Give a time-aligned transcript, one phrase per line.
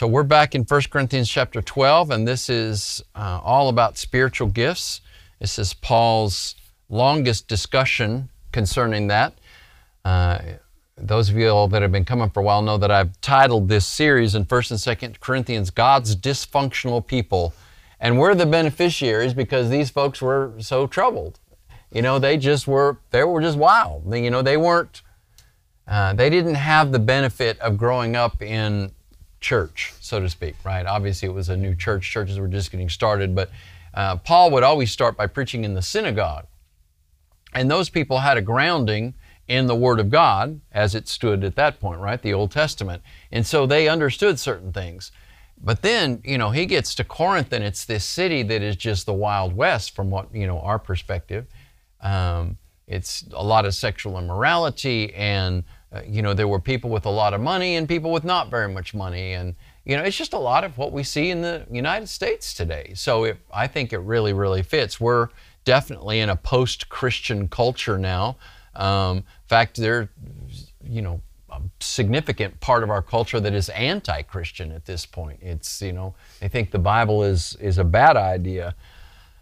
[0.00, 4.48] So we're back in 1 Corinthians chapter 12, and this is uh, all about spiritual
[4.48, 5.02] gifts.
[5.40, 6.54] This is Paul's
[6.88, 9.34] longest discussion concerning that.
[10.02, 10.38] Uh,
[10.96, 13.68] those of you all that have been coming for a while know that I've titled
[13.68, 17.52] this series in 1st and 2nd Corinthians, God's Dysfunctional People.
[18.00, 21.38] And we're the beneficiaries because these folks were so troubled.
[21.92, 24.14] You know, they just were, they were just wild.
[24.14, 25.02] You know, they weren't,
[25.86, 28.92] uh, they didn't have the benefit of growing up in
[29.40, 30.86] church, so to speak, right?
[30.86, 32.10] Obviously, it was a new church.
[32.10, 33.50] Churches were just getting started, but
[33.94, 36.46] uh, Paul would always start by preaching in the synagogue.
[37.52, 39.14] And those people had a grounding
[39.48, 42.22] in the Word of God as it stood at that point, right?
[42.22, 43.02] The Old Testament.
[43.32, 45.10] And so they understood certain things.
[45.62, 49.06] But then, you know, he gets to Corinth and it's this city that is just
[49.06, 51.46] the Wild West from what, you know, our perspective.
[52.00, 57.06] Um, it's a lot of sexual immorality and uh, you know, there were people with
[57.06, 59.32] a lot of money and people with not very much money.
[59.32, 59.54] And,
[59.84, 62.92] you know, it's just a lot of what we see in the United States today.
[62.94, 65.00] So it, I think it really, really fits.
[65.00, 65.28] We're
[65.64, 68.36] definitely in a post Christian culture now.
[68.74, 70.08] Um, in fact, there,
[70.84, 75.38] you know, a significant part of our culture that is anti-Christian at this point.
[75.42, 78.74] It's you know they think the Bible is is a bad idea,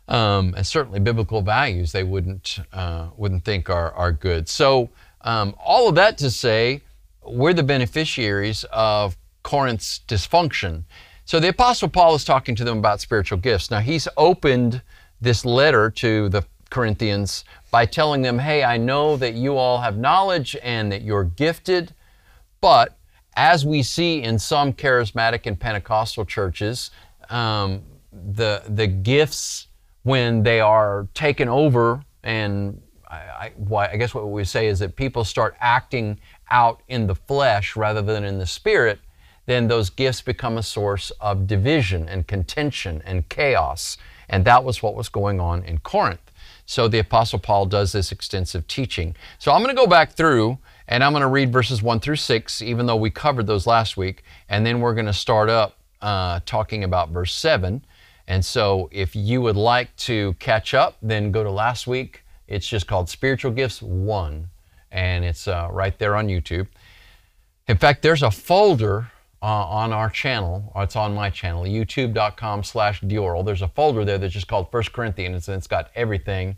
[0.08, 4.48] um, and certainly biblical values they wouldn't uh, wouldn't think are are good.
[4.48, 4.88] So
[5.28, 6.80] um, all of that to say,
[7.22, 10.84] we're the beneficiaries of Corinth's dysfunction.
[11.26, 13.70] So the Apostle Paul is talking to them about spiritual gifts.
[13.70, 14.80] Now, he's opened
[15.20, 19.98] this letter to the Corinthians by telling them, hey, I know that you all have
[19.98, 21.92] knowledge and that you're gifted,
[22.62, 22.96] but
[23.36, 26.90] as we see in some charismatic and Pentecostal churches,
[27.28, 27.82] um,
[28.12, 29.66] the, the gifts,
[30.04, 35.24] when they are taken over and I, I, guess what we say is that people
[35.24, 36.18] start acting
[36.50, 39.00] out in the flesh rather than in the spirit,
[39.46, 43.96] then those gifts become a source of division and contention and chaos.
[44.28, 46.20] And that was what was going on in Corinth.
[46.66, 49.16] So the Apostle Paul does this extensive teaching.
[49.38, 52.16] So I'm going to go back through and I'm going to read verses 1 through
[52.16, 54.22] 6, even though we covered those last week.
[54.50, 57.82] And then we're going to start up uh, talking about verse 7.
[58.26, 62.66] And so if you would like to catch up, then go to last week it's
[62.66, 64.48] just called Spiritual Gifts 1,
[64.90, 66.66] and it's uh, right there on YouTube.
[67.68, 69.10] In fact, there's a folder
[69.40, 73.44] uh, on our channel, it's on my channel, youtube.com slash Dioral.
[73.44, 76.48] There's a folder there that's just called First Corinthians, and it's got everything.
[76.48, 76.56] It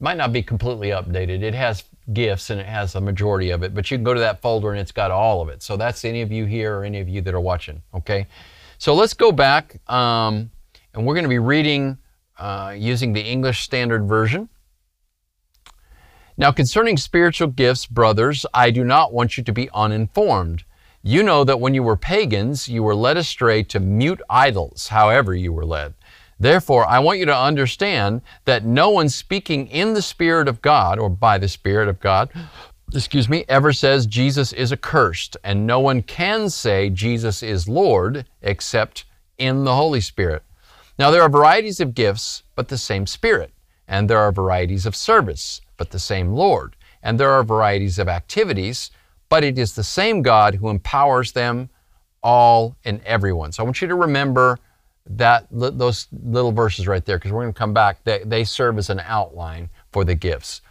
[0.00, 1.42] might not be completely updated.
[1.42, 4.20] It has gifts and it has a majority of it, but you can go to
[4.20, 5.62] that folder and it's got all of it.
[5.62, 8.26] So that's any of you here or any of you that are watching, okay?
[8.78, 10.50] So let's go back, um,
[10.92, 11.96] and we're going to be reading
[12.38, 14.48] uh, using the English Standard Version.
[16.36, 20.64] Now, concerning spiritual gifts, brothers, I do not want you to be uninformed.
[21.00, 25.32] You know that when you were pagans, you were led astray to mute idols, however
[25.32, 25.94] you were led.
[26.40, 30.98] Therefore, I want you to understand that no one speaking in the Spirit of God
[30.98, 32.30] or by the Spirit of God,
[32.92, 38.26] excuse me, ever says Jesus is accursed, and no one can say Jesus is Lord
[38.42, 39.04] except
[39.38, 40.42] in the Holy Spirit.
[40.98, 43.52] Now, there are varieties of gifts, but the same Spirit,
[43.86, 46.76] and there are varieties of service but the same Lord.
[47.02, 48.90] And there are varieties of activities,
[49.28, 51.68] but it is the same God who empowers them
[52.22, 53.52] all and everyone.
[53.52, 54.58] So I want you to remember
[55.06, 58.02] that those little verses right there because we're going to come back.
[58.04, 60.62] They, they serve as an outline for the gifts.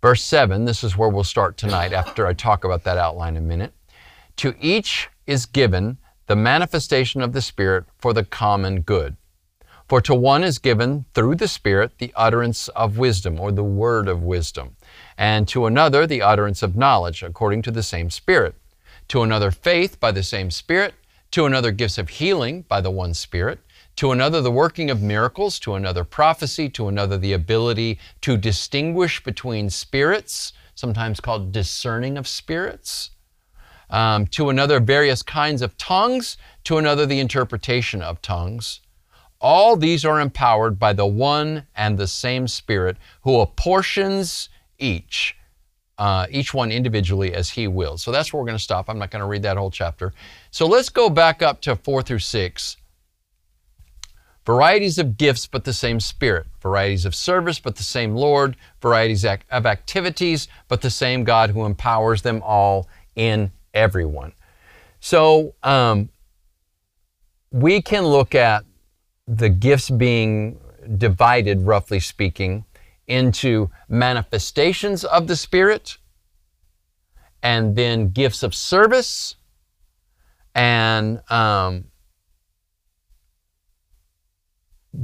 [0.00, 3.44] Verse 7, this is where we'll start tonight after I talk about that outline in
[3.44, 3.72] a minute.
[4.36, 9.16] To each is given the manifestation of the Spirit for the common good.
[9.88, 14.08] For to one is given through the Spirit the utterance of wisdom, or the word
[14.08, 14.74] of wisdom,
[15.16, 18.56] and to another the utterance of knowledge, according to the same Spirit.
[19.08, 20.94] To another faith by the same Spirit,
[21.30, 23.60] to another gifts of healing by the one Spirit,
[23.94, 29.22] to another the working of miracles, to another prophecy, to another the ability to distinguish
[29.22, 33.10] between spirits, sometimes called discerning of spirits,
[33.88, 38.80] um, to another various kinds of tongues, to another the interpretation of tongues.
[39.48, 44.48] All these are empowered by the one and the same Spirit who apportions
[44.80, 45.36] each,
[45.98, 48.02] uh, each one individually as He wills.
[48.02, 48.90] So that's where we're going to stop.
[48.90, 50.12] I'm not going to read that whole chapter.
[50.50, 52.76] So let's go back up to 4 through 6.
[54.44, 56.48] Varieties of gifts, but the same Spirit.
[56.60, 58.56] Varieties of service, but the same Lord.
[58.82, 64.32] Varieties of activities, but the same God who empowers them all in everyone.
[64.98, 66.08] So um,
[67.52, 68.64] we can look at
[69.26, 70.60] the gifts being
[70.98, 72.64] divided, roughly speaking,
[73.06, 75.98] into manifestations of the Spirit
[77.42, 79.36] and then gifts of service
[80.54, 81.84] and um,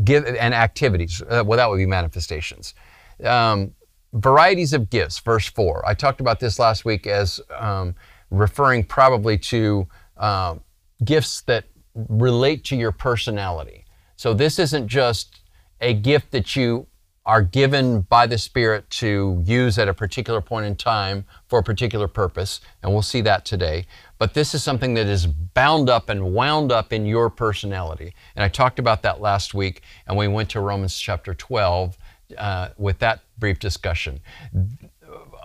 [0.04, 1.22] give and activities.
[1.28, 2.74] Uh, well, that would be manifestations.
[3.22, 3.74] Um,
[4.12, 5.86] varieties of gifts, verse 4.
[5.86, 7.94] I talked about this last week as um,
[8.30, 9.86] referring probably to
[10.16, 10.56] uh,
[11.04, 11.64] gifts that
[11.94, 13.81] relate to your personality.
[14.22, 15.40] So this isn't just
[15.80, 16.86] a gift that you
[17.26, 21.62] are given by the Spirit to use at a particular point in time for a
[21.64, 23.84] particular purpose, and we'll see that today.
[24.18, 28.14] But this is something that is bound up and wound up in your personality.
[28.36, 31.98] And I talked about that last week, and we went to Romans chapter 12
[32.38, 34.20] uh, with that brief discussion.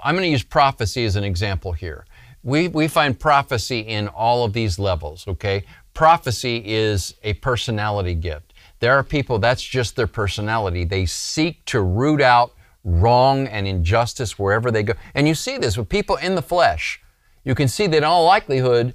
[0.03, 2.05] I'm going to use prophecy as an example here.
[2.43, 5.63] We, we find prophecy in all of these levels, okay?
[5.95, 8.53] Prophecy is a personality gift.
[8.79, 10.83] There are people, that's just their personality.
[10.83, 12.53] They seek to root out
[12.83, 14.93] wrong and injustice wherever they go.
[15.13, 17.01] And you see this with people in the flesh.
[17.43, 18.93] You can see that in all likelihood,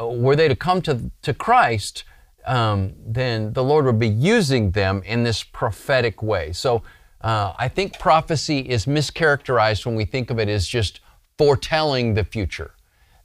[0.00, 2.04] uh, were they to come to, to Christ,
[2.46, 6.52] um, then the Lord would be using them in this prophetic way.
[6.52, 6.82] So
[7.20, 11.00] uh, I think prophecy is mischaracterized when we think of it as just
[11.38, 12.74] foretelling the future.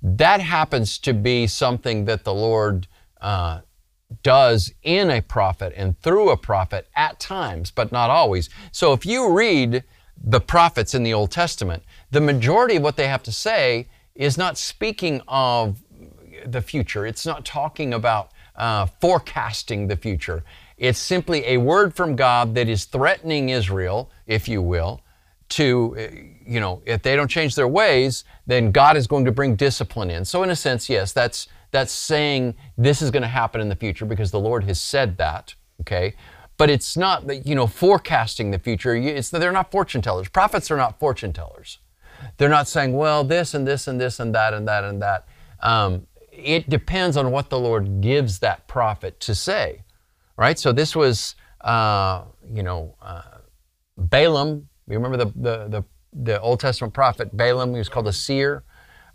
[0.01, 2.87] That happens to be something that the Lord
[3.19, 3.59] uh,
[4.23, 8.49] does in a prophet and through a prophet at times, but not always.
[8.71, 9.83] So if you read
[10.21, 14.37] the prophets in the Old Testament, the majority of what they have to say is
[14.37, 15.81] not speaking of
[16.45, 17.05] the future.
[17.05, 20.43] It's not talking about uh, forecasting the future.
[20.77, 25.01] It's simply a word from God that is threatening Israel, if you will,
[25.49, 26.15] to, uh,
[26.45, 30.09] you know, if they don't change their ways, then God is going to bring discipline
[30.09, 30.25] in.
[30.25, 33.75] So, in a sense, yes, that's that's saying this is going to happen in the
[33.75, 36.15] future because the Lord has said that, okay?
[36.57, 38.95] But it's not, you know, forecasting the future.
[38.95, 40.27] It's, they're not fortune tellers.
[40.29, 41.79] Prophets are not fortune tellers.
[42.37, 45.27] They're not saying, well, this and this and this and that and that and that.
[45.61, 49.83] Um, it depends on what the Lord gives that prophet to say,
[50.37, 50.57] right?
[50.57, 53.21] So this was, uh, you know, uh,
[53.97, 54.67] Balaam.
[54.87, 55.83] You remember the, the, the,
[56.13, 57.71] the Old Testament prophet Balaam?
[57.73, 58.63] He was called a seer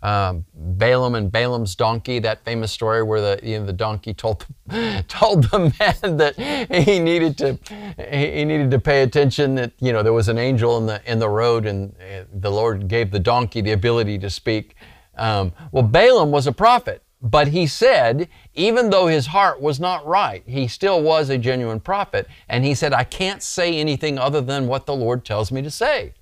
[0.05, 4.45] um, Balaam and Balaam's donkey, that famous story where the, you know, the donkey told,
[5.07, 6.35] told the man that
[6.85, 7.57] he needed to
[8.07, 11.17] he needed to pay attention that you know there was an angel in the in
[11.17, 14.75] the road and uh, the Lord gave the donkey the ability to speak.
[15.17, 20.05] Um, well, Balaam was a prophet, but he said even though his heart was not
[20.05, 24.41] right, he still was a genuine prophet, and he said, "I can't say anything other
[24.41, 26.13] than what the Lord tells me to say."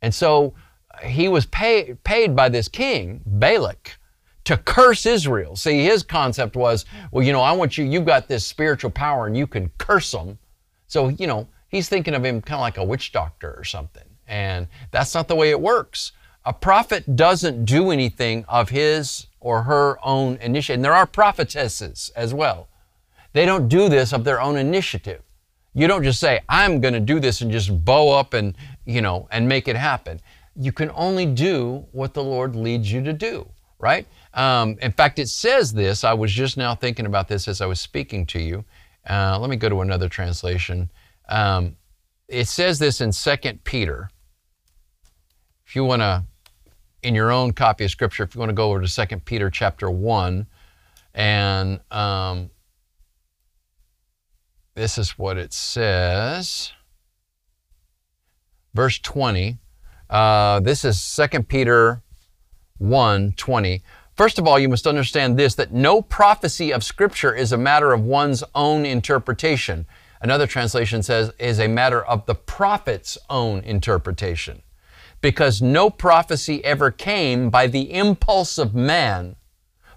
[0.00, 0.54] And so
[1.02, 3.96] he was pay, paid by this king, Balak,
[4.44, 5.56] to curse Israel.
[5.56, 9.26] See, his concept was, well, you know, I want you, you've got this spiritual power
[9.26, 10.38] and you can curse them.
[10.86, 14.04] So, you know, he's thinking of him kind of like a witch doctor or something.
[14.26, 16.12] And that's not the way it works.
[16.44, 20.76] A prophet doesn't do anything of his or her own initiative.
[20.76, 22.68] And there are prophetesses as well.
[23.32, 25.22] They don't do this of their own initiative.
[25.74, 29.00] You don't just say, I'm going to do this and just bow up and, you
[29.00, 30.20] know, and make it happen
[30.56, 33.48] you can only do what the Lord leads you to do,
[33.78, 34.06] right?
[34.34, 36.04] Um, in fact, it says this.
[36.04, 38.64] I was just now thinking about this as I was speaking to you.
[39.08, 40.90] Uh, let me go to another translation.
[41.28, 41.76] Um,
[42.28, 44.10] it says this in 2 Peter.
[45.66, 46.24] If you want to,
[47.02, 49.50] in your own copy of Scripture, if you want to go over to 2 Peter
[49.50, 50.46] chapter 1,
[51.14, 52.50] and um,
[54.74, 56.72] this is what it says.
[58.74, 59.58] Verse 20.
[60.10, 62.02] Uh, this is 2 Peter
[62.78, 63.82] 1 20.
[64.16, 67.92] First of all, you must understand this that no prophecy of Scripture is a matter
[67.92, 69.86] of one's own interpretation.
[70.20, 74.62] Another translation says, is a matter of the prophet's own interpretation.
[75.20, 79.36] Because no prophecy ever came by the impulse of man,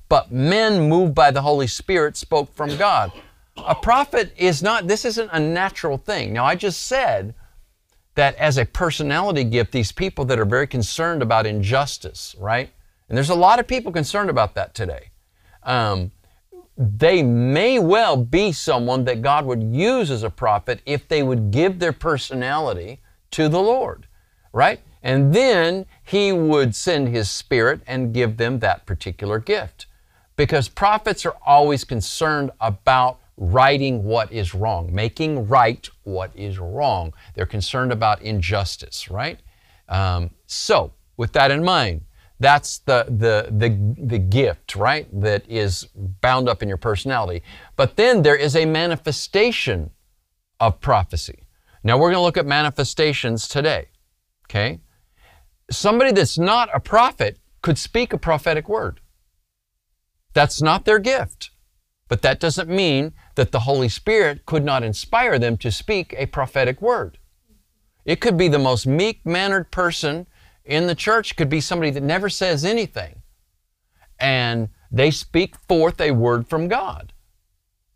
[0.09, 3.11] but men moved by the Holy Spirit spoke from God.
[3.57, 6.33] A prophet is not, this isn't a natural thing.
[6.33, 7.33] Now, I just said
[8.15, 12.69] that as a personality gift, these people that are very concerned about injustice, right?
[13.09, 15.09] And there's a lot of people concerned about that today.
[15.63, 16.11] Um,
[16.77, 21.51] they may well be someone that God would use as a prophet if they would
[21.51, 22.99] give their personality
[23.31, 24.07] to the Lord,
[24.51, 24.79] right?
[25.01, 29.85] And then He would send His Spirit and give them that particular gift.
[30.35, 37.13] Because prophets are always concerned about righting what is wrong, making right what is wrong.
[37.35, 39.39] They're concerned about injustice, right?
[39.89, 42.01] Um, so, with that in mind,
[42.39, 45.87] that's the, the, the, the gift, right, that is
[46.21, 47.43] bound up in your personality.
[47.75, 49.91] But then there is a manifestation
[50.59, 51.43] of prophecy.
[51.83, 53.87] Now, we're going to look at manifestations today,
[54.45, 54.79] okay?
[55.69, 58.99] Somebody that's not a prophet could speak a prophetic word.
[60.33, 61.51] That's not their gift.
[62.13, 66.27] But that doesn't mean that the Holy Spirit could not inspire them to speak a
[66.27, 67.17] prophetic word.
[68.05, 70.27] It could be the most meek mannered person
[70.63, 73.23] in the church, could be somebody that never says anything.
[74.19, 77.13] And they speak forth a word from God,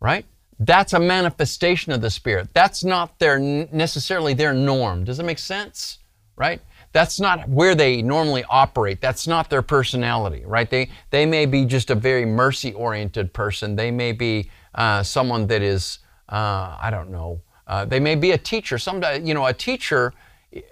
[0.00, 0.26] right?
[0.58, 2.48] That's a manifestation of the Spirit.
[2.52, 5.04] That's not their necessarily their norm.
[5.04, 5.98] Does it make sense?
[6.34, 6.60] Right?
[6.98, 9.00] That's not where they normally operate.
[9.00, 10.68] That's not their personality, right?
[10.68, 13.76] They they may be just a very mercy oriented person.
[13.76, 17.40] They may be uh, someone that is uh, I don't know.
[17.68, 18.78] Uh, they may be a teacher.
[18.78, 20.12] Some you know a teacher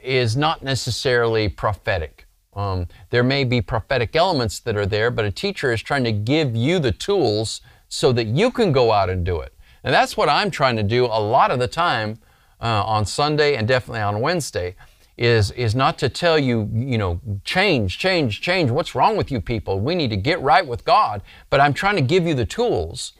[0.03, 2.27] is not necessarily prophetic.
[2.55, 6.13] Um, there may be prophetic elements that are there, but a teacher is trying to
[6.13, 9.55] give you the tools so that you can go out and do it.
[9.85, 12.19] And that's what I'm trying to do a lot of the time
[12.61, 14.75] uh, on Sunday and definitely on Wednesday
[15.17, 18.71] is, is not to tell you, you know, change, change, change.
[18.71, 19.81] What's wrong with you people?
[19.81, 21.23] We need to get right with God.
[21.49, 23.13] But I'm trying to give you the tools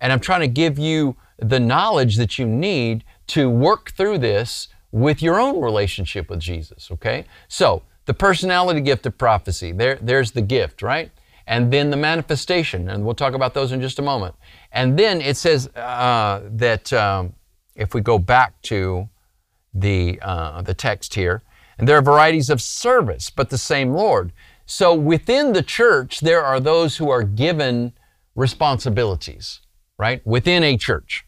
[0.00, 4.68] and I'm trying to give you the knowledge that you need to work through this
[4.90, 7.24] with your own relationship with Jesus, okay?
[7.48, 11.10] So, the personality gift of prophecy, there, there's the gift, right?
[11.46, 14.34] And then the manifestation, and we'll talk about those in just a moment.
[14.72, 17.34] And then it says uh, that um,
[17.76, 19.08] if we go back to
[19.74, 21.42] the, uh, the text here.
[21.78, 24.32] And there are varieties of service, but the same Lord.
[24.66, 27.92] So within the church, there are those who are given
[28.34, 29.60] responsibilities,
[29.98, 30.24] right?
[30.26, 31.24] Within a church.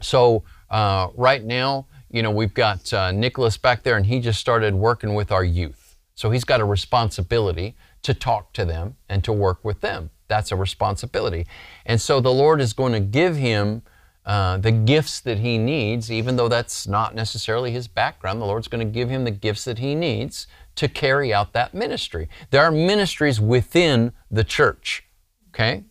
[0.00, 4.40] So uh, right now, you know, we've got uh, Nicholas back there, and he just
[4.40, 5.96] started working with our youth.
[6.14, 10.10] So he's got a responsibility to talk to them and to work with them.
[10.26, 11.46] That's a responsibility.
[11.84, 13.82] And so the Lord is going to give him
[14.28, 18.42] uh, the gifts that he needs, even though that's not necessarily his background.
[18.42, 21.72] The Lord's going to give him the gifts that he needs to carry out that
[21.72, 22.28] ministry.
[22.50, 25.04] There are ministries within the church,
[25.48, 25.84] okay?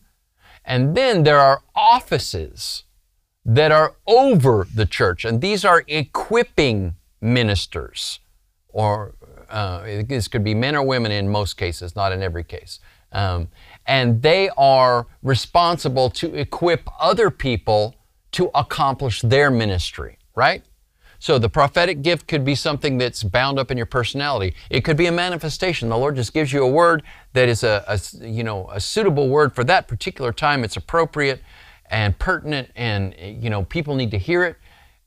[0.64, 2.84] And then there are offices
[3.44, 8.20] that are over the church, and these are equipping ministers,
[8.70, 9.16] or
[9.50, 12.80] uh, this could be men or women in most cases, not in every case.
[13.12, 13.48] Um,
[13.88, 17.96] and they are responsible to equip other people
[18.38, 20.64] to accomplish their ministry, right?
[21.18, 24.54] So the prophetic gift could be something that's bound up in your personality.
[24.70, 25.90] It could be a manifestation.
[25.90, 27.02] The Lord just gives you a word
[27.34, 30.64] that is a, a, you know a suitable word for that particular time.
[30.64, 31.42] It's appropriate
[31.90, 34.58] and pertinent, and you know people need to hear it.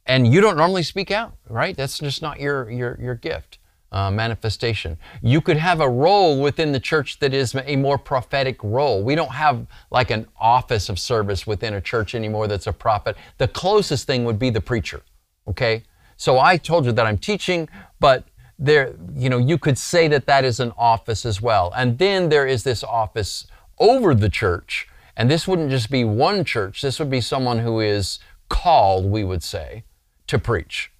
[0.06, 1.76] And you don't normally speak out, right?
[1.76, 3.59] That's just not your your your gift
[3.92, 4.96] uh, manifestation.
[5.22, 9.02] You could have a role within the church that is a more prophetic role.
[9.02, 13.16] We don't have like an office of service within a church anymore that's a prophet.
[13.38, 15.02] The closest thing would be the preacher.
[15.48, 15.82] Okay?
[16.16, 17.68] So I told you that I'm teaching,
[17.98, 18.24] but
[18.58, 21.72] there, you know, you could say that that is an office as well.
[21.74, 23.46] And then there is this office
[23.78, 24.86] over the church.
[25.16, 29.24] And this wouldn't just be one church, this would be someone who is called, we
[29.24, 29.84] would say,
[30.26, 30.92] to preach.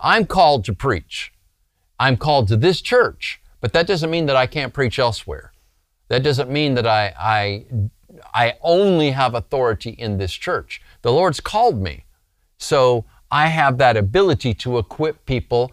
[0.00, 1.32] I'm called to preach.
[2.00, 5.52] I'm called to this church, but that doesn't mean that I can't preach elsewhere.
[6.08, 7.64] That doesn't mean that I, I,
[8.32, 10.80] I only have authority in this church.
[11.02, 12.06] The Lord's called me.
[12.56, 15.72] So I have that ability to equip people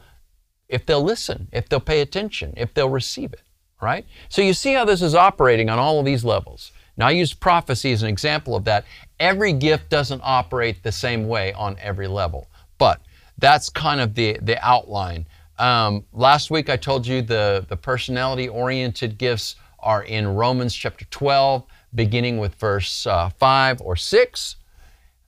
[0.67, 3.41] if they'll listen, if they'll pay attention, if they'll receive it,
[3.81, 4.05] right?
[4.27, 6.74] So you see how this is operating on all of these levels.
[6.98, 8.84] Now I use prophecy as an example of that.
[9.17, 13.01] Every gift doesn't operate the same way on every level, but
[13.38, 15.25] that's kind of the, the outline.
[15.60, 21.06] Um, last week I told you the, the personality oriented gifts are in Romans chapter
[21.06, 21.64] 12,
[21.96, 24.56] beginning with verse uh, 5 or 6,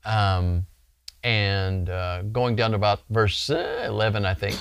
[0.06, 0.66] um,
[1.24, 4.58] and uh, going down to about verse uh, 11, I think.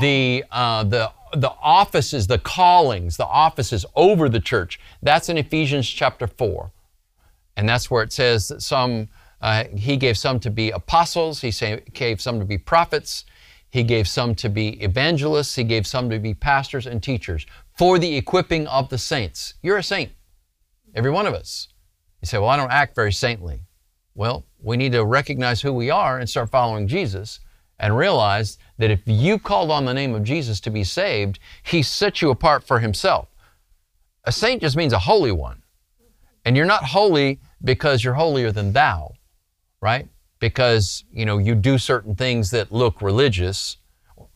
[0.00, 5.88] The, uh, the, the offices, the callings, the offices over the church, that's in Ephesians
[5.88, 6.70] chapter 4.
[7.56, 9.08] And that's where it says that some,
[9.40, 11.52] uh, he gave some to be apostles, he
[11.94, 13.24] gave some to be prophets,
[13.70, 15.54] he gave some to be evangelists.
[15.54, 17.46] He gave some to be pastors and teachers
[17.76, 19.54] for the equipping of the saints.
[19.62, 20.12] You're a saint,
[20.94, 21.68] every one of us.
[22.22, 23.60] You say, Well, I don't act very saintly.
[24.14, 27.40] Well, we need to recognize who we are and start following Jesus
[27.78, 31.82] and realize that if you called on the name of Jesus to be saved, He
[31.82, 33.28] set you apart for Himself.
[34.24, 35.62] A saint just means a holy one.
[36.44, 39.14] And you're not holy because you're holier than thou,
[39.80, 40.08] right?
[40.38, 43.78] Because you know you do certain things that look religious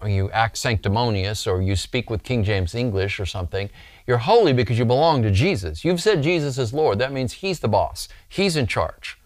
[0.01, 3.69] or you act sanctimonious or you speak with King James English or something
[4.07, 5.85] you're holy because you belong to Jesus.
[5.85, 6.99] You've said Jesus is Lord.
[6.99, 8.09] That means he's the boss.
[8.29, 9.21] He's in charge.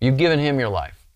[0.00, 1.06] You've given him your life.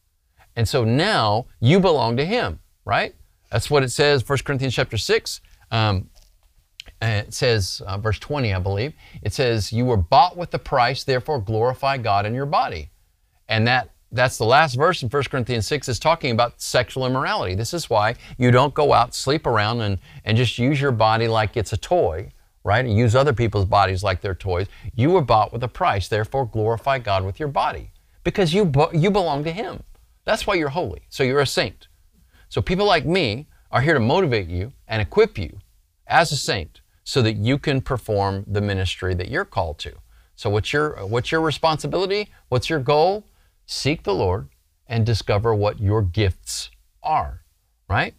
[0.55, 3.15] And so now you belong to him right?
[3.53, 6.09] That's what it says 1 Corinthians chapter 6 um,
[7.01, 11.05] it says, uh, verse 20, I believe, it says, You were bought with the price,
[11.05, 12.91] therefore glorify God in your body.
[13.49, 17.55] And that that's the last verse in 1 Corinthians 6 is talking about sexual immorality.
[17.55, 21.29] This is why you don't go out, sleep around, and, and just use your body
[21.29, 22.31] like it's a toy,
[22.65, 22.85] right?
[22.85, 24.67] And use other people's bodies like they're toys.
[24.95, 27.91] You were bought with a price, therefore glorify God with your body
[28.25, 29.83] because you, you belong to Him.
[30.25, 31.03] That's why you're holy.
[31.09, 31.89] So you're a saint.
[32.49, 35.59] So people like me are here to motivate you and equip you
[36.07, 39.95] as a saint so that you can perform the ministry that you're called to.
[40.37, 42.31] So what's your what's your responsibility?
[42.49, 43.25] What's your goal?
[43.71, 44.49] Seek the Lord
[44.87, 46.71] and discover what your gifts
[47.03, 47.43] are,
[47.87, 48.15] right?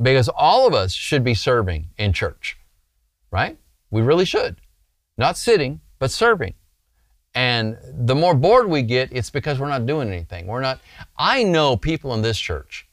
[0.00, 2.56] Because all of us should be serving in church,
[3.32, 3.58] right?
[3.90, 4.60] We really should.
[5.18, 6.54] Not sitting, but serving.
[7.34, 10.46] And the more bored we get, it's because we're not doing anything.
[10.46, 10.78] We're not
[11.18, 12.86] I know people in this church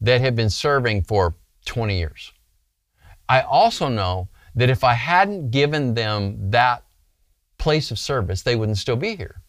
[0.00, 2.32] that have been serving for 20 years.
[3.28, 6.82] I also know that if I hadn't given them that
[7.58, 9.43] place of service, they wouldn't still be here.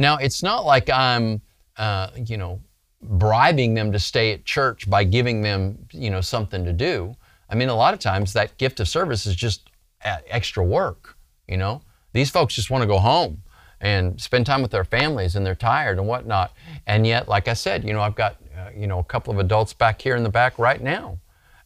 [0.00, 1.42] Now, it's not like I'm,
[1.76, 2.62] uh, you know,
[3.02, 7.14] bribing them to stay at church by giving them, you know, something to do.
[7.50, 9.68] I mean, a lot of times that gift of service is just
[10.02, 11.82] extra work, you know.
[12.14, 13.42] These folks just want to go home
[13.82, 16.54] and spend time with their families and they're tired and whatnot.
[16.86, 19.38] And yet, like I said, you know, I've got, uh, you know, a couple of
[19.38, 21.18] adults back here in the back right now.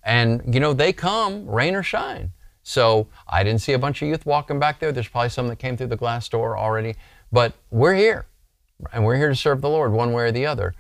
[0.03, 2.33] And, you know, they come rain or shine.
[2.64, 4.91] So I didn't see a bunch of youth walking back there.
[4.91, 6.97] There's probably some that came through the glass door already.
[7.35, 8.26] But we're here,
[8.93, 10.75] and we're here to serve the Lord one way or the other.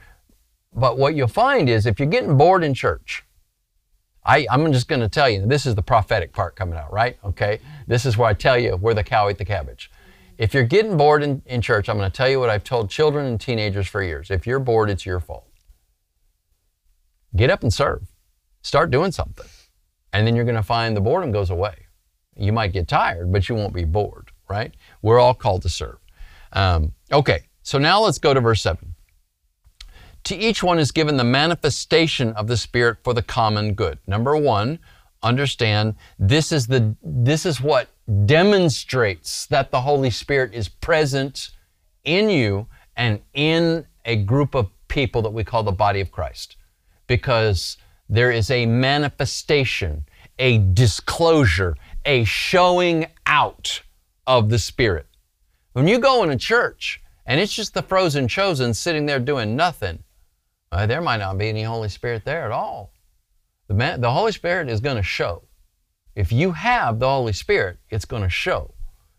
[0.72, 3.24] But what you'll find is if you're getting bored in church,
[4.24, 7.18] I, am just going to tell you, this is the prophetic part coming out, right?
[7.24, 7.58] Okay?
[7.86, 9.90] This is where I tell you where the cow ate the cabbage.
[10.38, 12.88] If you're getting bored in, in church, I'm going to tell you what I've told
[12.88, 14.30] children and teenagers for years.
[14.30, 15.50] If you're bored, it's your fault.
[17.36, 18.06] Get up and serve.
[18.62, 19.46] Start doing something
[20.14, 21.74] and then you're going to find the boredom goes away.
[22.36, 24.72] You might get tired, but you won't be bored, right?
[25.02, 25.98] We're all called to serve.
[26.54, 28.94] Um, okay, so now let's go to verse 7.
[30.24, 33.98] To each one is given the manifestation of the Spirit for the common good.
[34.06, 34.78] Number one,
[35.22, 37.88] understand this is the this is what
[38.24, 41.50] demonstrates that the Holy Spirit is present
[42.04, 46.56] in you and in a group of people that we call the body of Christ.
[47.06, 47.76] Because
[48.08, 50.04] there is a manifestation,
[50.38, 53.82] a disclosure, a showing out
[54.26, 55.06] of the Spirit.
[55.74, 59.56] When you go in a church and it's just the frozen chosen sitting there doing
[59.56, 60.04] nothing,
[60.70, 62.92] uh, there might not be any Holy Spirit there at all.
[63.66, 65.42] The, man, the Holy Spirit is going to show.
[66.14, 68.72] If you have the Holy Spirit, it's going to show.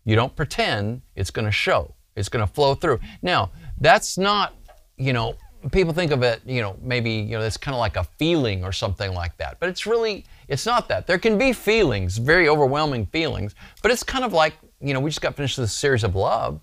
[0.06, 1.94] You don't pretend, it's going to show.
[2.14, 3.00] It's going to flow through.
[3.20, 4.54] Now, that's not,
[4.96, 5.34] you know,
[5.72, 8.64] people think of it, you know, maybe, you know, it's kind of like a feeling
[8.64, 9.60] or something like that.
[9.60, 11.06] But it's really, it's not that.
[11.06, 15.10] There can be feelings, very overwhelming feelings, but it's kind of like, you know, we
[15.10, 16.60] just got finished this series of love.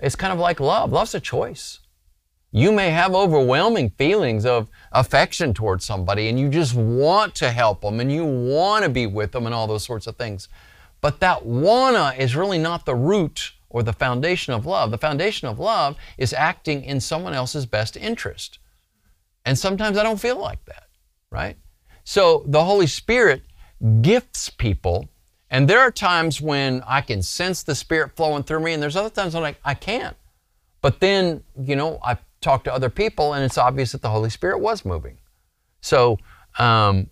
[0.00, 0.92] It's kind of like love.
[0.92, 1.78] Love's a choice.
[2.50, 7.80] You may have overwhelming feelings of affection towards somebody and you just want to help
[7.80, 10.48] them and you want to be with them and all those sorts of things.
[11.00, 14.90] But that wanna is really not the root or the foundation of love.
[14.90, 18.58] The foundation of love is acting in someone else's best interest.
[19.46, 20.88] And sometimes I don't feel like that,
[21.30, 21.56] right?
[22.04, 23.42] So the Holy Spirit
[24.02, 25.08] gifts people,
[25.52, 28.96] and there are times when I can sense the Spirit flowing through me, and there's
[28.96, 30.16] other times when I, I can't.
[30.80, 34.30] But then, you know, I talk to other people, and it's obvious that the Holy
[34.30, 35.18] Spirit was moving.
[35.80, 36.18] So,
[36.58, 37.10] um,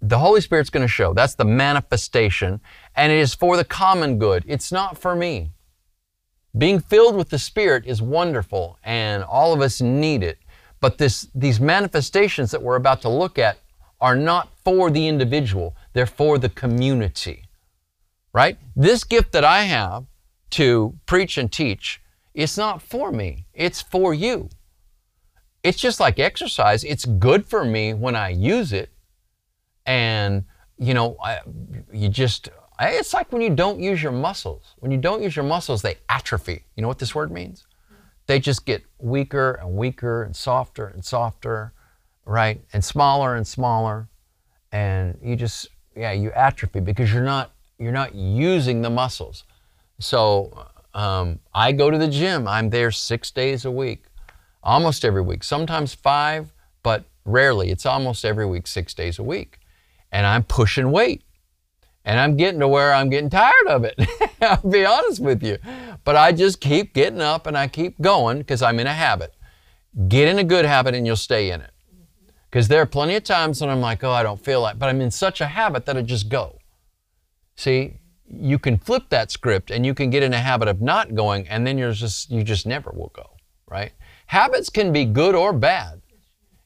[0.00, 1.14] the Holy Spirit's going to show.
[1.14, 2.60] That's the manifestation
[2.96, 4.44] and it is for the common good.
[4.46, 5.50] It's not for me.
[6.56, 10.38] Being filled with the Spirit is wonderful, and all of us need it.
[10.80, 13.58] But this, these manifestations that we're about to look at
[14.00, 17.44] are not for the individual, they're for the community.
[18.32, 18.58] Right?
[18.74, 20.06] This gift that I have
[20.50, 22.00] to preach and teach,
[22.34, 24.48] it's not for me, it's for you.
[25.62, 26.82] It's just like exercise.
[26.82, 28.90] It's good for me when I use it.
[29.86, 30.44] And,
[30.78, 31.40] you know, I,
[31.92, 32.48] you just,
[32.80, 34.74] it's like when you don't use your muscles.
[34.78, 36.64] When you don't use your muscles, they atrophy.
[36.74, 37.66] You know what this word means?
[38.26, 41.74] They just get weaker and weaker and softer and softer,
[42.24, 42.60] right?
[42.72, 44.08] And smaller and smaller.
[44.72, 49.44] And you just, yeah, you atrophy because you're not, you're not using the muscles.
[49.98, 52.46] So um, I go to the gym.
[52.46, 54.04] I'm there six days a week,
[54.62, 56.52] almost every week, sometimes five,
[56.82, 57.70] but rarely.
[57.70, 59.58] It's almost every week, six days a week.
[60.10, 61.22] And I'm pushing weight.
[62.04, 63.94] And I'm getting to where I'm getting tired of it.
[64.42, 65.58] I'll be honest with you.
[66.04, 69.34] But I just keep getting up and I keep going because I'm in a habit.
[70.08, 71.70] Get in a good habit and you'll stay in it.
[72.52, 74.90] Because there are plenty of times when I'm like, oh, I don't feel like, but
[74.90, 76.58] I'm in such a habit that I just go.
[77.56, 77.94] See,
[78.28, 81.48] you can flip that script and you can get in a habit of not going
[81.48, 83.30] and then you're just you just never will go,
[83.70, 83.92] right?
[84.26, 86.02] Habits can be good or bad.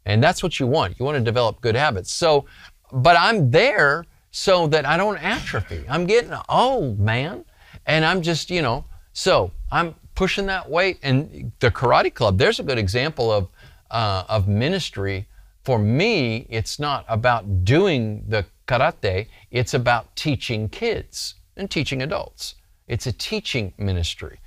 [0.04, 0.98] And that's what you want.
[0.98, 2.12] You want to develop good habits.
[2.12, 2.46] So,
[2.92, 5.84] but I'm there so that I don't atrophy.
[5.88, 7.44] I'm getting old, man.
[7.86, 10.98] And I'm just, you know, so I'm pushing that weight.
[11.04, 13.48] And the Karate Club, there's a good example of,
[13.90, 15.28] uh, of ministry.
[15.66, 22.54] For me, it's not about doing the karate, it's about teaching kids and teaching adults.
[22.86, 24.38] It's a teaching ministry.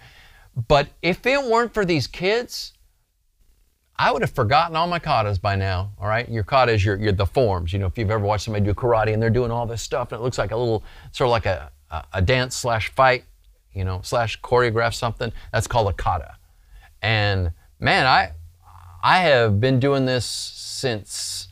[0.69, 2.71] But if it weren't for these kids,
[3.97, 5.91] I would have forgotten all my katas by now.
[5.99, 7.73] All right, your kata is your, your the forms.
[7.73, 10.13] You know, if you've ever watched somebody do karate and they're doing all this stuff,
[10.13, 13.25] and it looks like a little sort of like a, a, a dance slash fight,
[13.73, 15.33] you know, slash choreograph something.
[15.51, 16.37] That's called a kata.
[17.01, 18.31] And man, I
[19.01, 21.49] I have been doing this since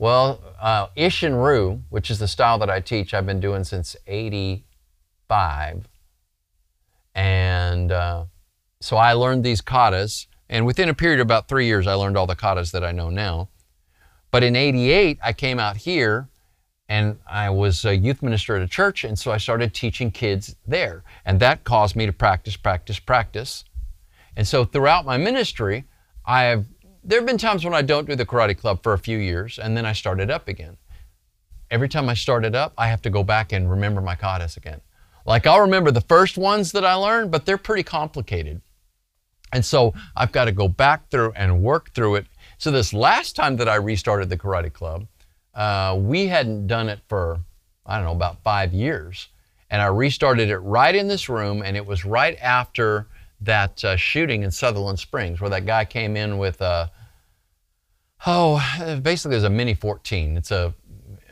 [0.00, 3.96] well, uh, Isshin Ryu, which is the style that I teach, I've been doing since
[4.06, 5.86] 85.
[7.14, 8.24] And uh,
[8.80, 10.26] so I learned these katas.
[10.48, 12.92] And within a period of about three years, I learned all the katas that I
[12.92, 13.50] know now.
[14.30, 16.30] But in 88, I came out here
[16.88, 19.04] and I was a youth minister at a church.
[19.04, 21.04] And so I started teaching kids there.
[21.26, 23.64] And that caused me to practice, practice, practice.
[24.34, 25.84] And so throughout my ministry,
[26.30, 26.64] I have,
[27.02, 29.58] there have been times when I don't do the karate club for a few years
[29.58, 30.76] and then I start it up again.
[31.72, 34.56] Every time I start it up, I have to go back and remember my katas
[34.56, 34.80] again.
[35.26, 38.60] Like I'll remember the first ones that I learned, but they're pretty complicated.
[39.52, 42.26] And so I've got to go back through and work through it.
[42.58, 45.08] So this last time that I restarted the Karate Club,
[45.52, 47.40] uh, we hadn't done it for,
[47.84, 49.30] I don't know, about five years.
[49.68, 53.08] And I restarted it right in this room, and it was right after
[53.40, 56.90] that uh, shooting in Sutherland Springs where that guy came in with a,
[58.26, 58.62] oh,
[59.02, 60.36] basically it was a Mini 14.
[60.36, 60.74] It's a,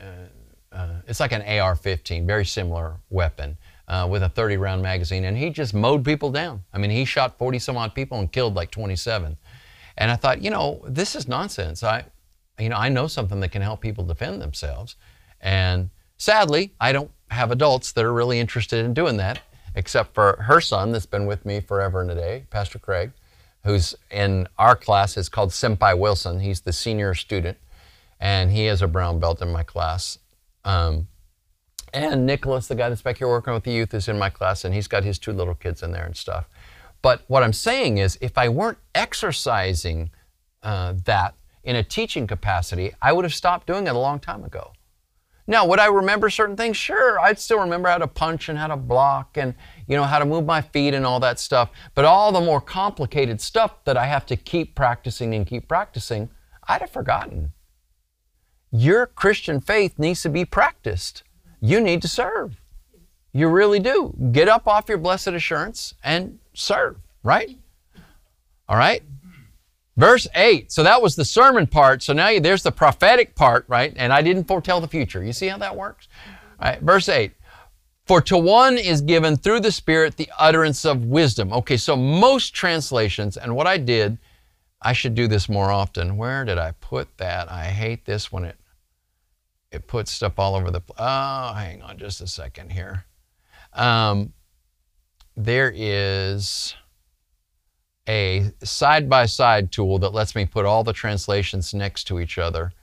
[0.01, 3.57] uh, uh it's like an AR-15, very similar weapon
[3.89, 6.63] uh, with a 30 round magazine, and he just mowed people down.
[6.73, 9.37] I mean, he shot 40 some odd people and killed like 27.
[9.97, 11.83] And I thought, you know, this is nonsense.
[11.83, 12.05] I,
[12.59, 14.95] you know, I know something that can help people defend themselves.
[15.41, 19.39] And sadly, I don't have adults that are really interested in doing that,
[19.75, 23.11] except for her son that's been with me forever and a day, Pastor Craig,
[23.63, 25.17] who's in our class.
[25.17, 26.39] It's called Senpai Wilson.
[26.39, 27.57] He's the senior student,
[28.19, 30.19] and he has a brown belt in my class.
[30.63, 31.07] Um,
[31.93, 34.63] and Nicholas, the guy that's back here working with the youth, is in my class,
[34.63, 36.47] and he's got his two little kids in there and stuff.
[37.01, 40.11] But what I'm saying is, if I weren't exercising
[40.61, 44.43] uh, that in a teaching capacity, I would have stopped doing it a long time
[44.43, 44.73] ago.
[45.49, 46.77] Now, would I remember certain things?
[46.77, 49.55] Sure, I'd still remember how to punch and how to block and
[49.87, 51.71] you know how to move my feet and all that stuff.
[51.95, 56.29] But all the more complicated stuff that I have to keep practicing and keep practicing,
[56.67, 57.53] I'd have forgotten.
[58.71, 61.23] Your Christian faith needs to be practiced
[61.61, 62.61] you need to serve.
[63.33, 64.13] You really do.
[64.31, 67.57] Get up off your blessed assurance and serve, right?
[68.67, 69.03] All right?
[69.99, 70.71] Verse 8.
[70.71, 72.01] So that was the sermon part.
[72.01, 73.93] So now there's the prophetic part, right?
[73.97, 75.21] And I didn't foretell the future.
[75.21, 76.07] You see how that works?
[76.57, 77.33] All right, verse 8.
[78.05, 81.51] For to one is given through the Spirit the utterance of wisdom.
[81.51, 84.17] Okay, so most translations, and what I did,
[84.81, 86.15] I should do this more often.
[86.15, 87.51] Where did I put that?
[87.51, 88.55] I hate this when it
[89.71, 93.05] it puts stuff all over the oh hang on just a second here
[93.73, 94.33] um,
[95.37, 96.73] there is
[98.09, 102.73] a side-by-side tool that lets me put all the translations next to each other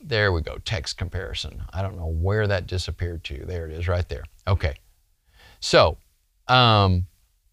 [0.00, 3.88] there we go text comparison i don't know where that disappeared to there it is
[3.88, 4.74] right there okay
[5.60, 5.98] so
[6.48, 7.06] um,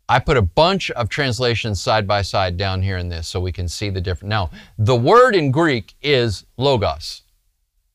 [0.08, 3.52] i put a bunch of translations side by side down here in this so we
[3.52, 4.30] can see the difference.
[4.30, 7.24] now the word in greek is logos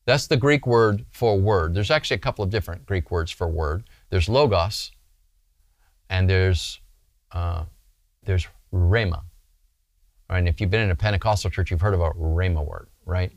[0.07, 1.75] that's the Greek word for word.
[1.75, 3.85] There's actually a couple of different Greek words for word.
[4.11, 4.93] There's logos,
[6.11, 6.81] and there's
[7.33, 7.65] uh,
[8.25, 9.23] there's rhema.
[10.29, 10.39] Right?
[10.39, 13.33] And if you've been in a Pentecostal church, you've heard of a rhema word, right?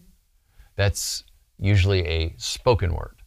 [0.75, 1.23] That's
[1.59, 3.21] usually a spoken word,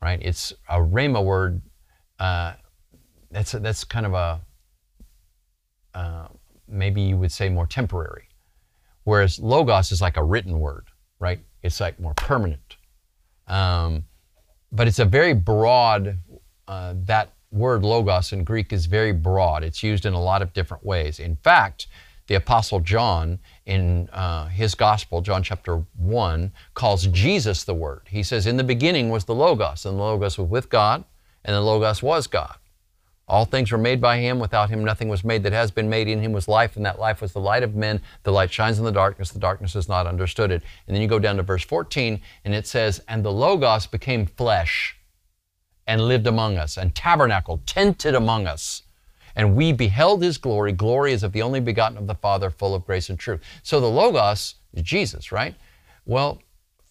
[0.00, 0.20] right?
[0.22, 1.62] It's a rhema word.
[2.18, 2.54] Uh,
[3.30, 4.40] that's a, that's kind of a
[5.94, 6.28] uh,
[6.68, 8.28] maybe you would say more temporary,
[9.04, 11.40] whereas logos is like a written word, right?
[11.62, 12.76] It's like more permanent.
[13.46, 14.04] Um,
[14.72, 16.18] but it's a very broad,
[16.68, 19.64] uh, that word logos in Greek is very broad.
[19.64, 21.18] It's used in a lot of different ways.
[21.18, 21.86] In fact,
[22.26, 28.02] the Apostle John, in uh, his gospel, John chapter 1, calls Jesus the Word.
[28.08, 31.04] He says, In the beginning was the Logos, and the Logos was with God,
[31.44, 32.56] and the Logos was God.
[33.28, 34.38] All things were made by him.
[34.38, 36.06] Without him, nothing was made that has been made.
[36.08, 38.00] In him was life, and that life was the light of men.
[38.22, 39.30] The light shines in the darkness.
[39.30, 40.62] The darkness has not understood it.
[40.86, 44.26] And then you go down to verse 14, and it says, And the Logos became
[44.26, 44.95] flesh
[45.86, 48.82] and lived among us, and tabernacled, tented among us.
[49.34, 50.72] And we beheld his glory.
[50.72, 53.42] Glory is of the only begotten of the Father, full of grace and truth.
[53.62, 55.54] So the Logos is Jesus, right?
[56.06, 56.40] Well,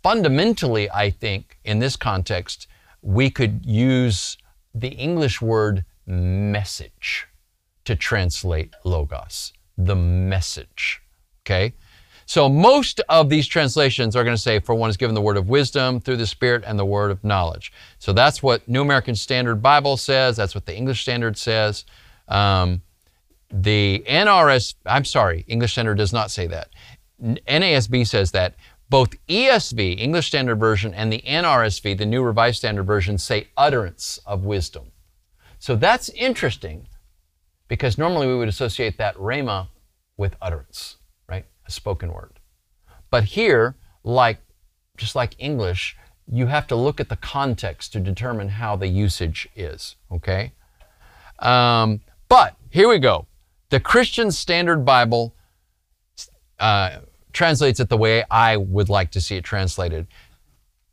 [0.03, 2.67] fundamentally, I think in this context,
[3.01, 4.38] we could use
[4.73, 7.27] the English word message
[7.86, 11.01] to translate Logos, the message.
[11.43, 11.73] Okay?
[12.25, 15.38] So most of these translations are going to say, for one is given the word
[15.38, 17.71] of wisdom through the Spirit and the word of knowledge.
[17.99, 20.35] So that's what New American Standard Bible says.
[20.35, 21.85] That's what the English Standard says.
[22.27, 22.81] Um,
[23.51, 26.69] the NRS, I'm sorry, English Standard does not say that.
[27.21, 28.55] NASB says that.
[28.89, 34.19] Both ESV, English Standard Version, and the NRSV, the New Revised Standard Version, say utterance
[34.25, 34.91] of wisdom.
[35.57, 36.88] So that's interesting
[37.67, 39.69] because normally we would associate that rhema
[40.17, 40.97] with utterance
[41.67, 42.39] a spoken word.
[43.10, 44.39] But here, like
[44.97, 45.97] just like English,
[46.32, 49.95] you have to look at the context to determine how the usage is.
[50.12, 50.54] Okay.
[51.39, 53.28] Um, but here we go.
[53.69, 55.36] The Christian Standard Bible
[56.60, 56.99] uh,
[57.34, 60.08] translates it the way I would like to see it translated.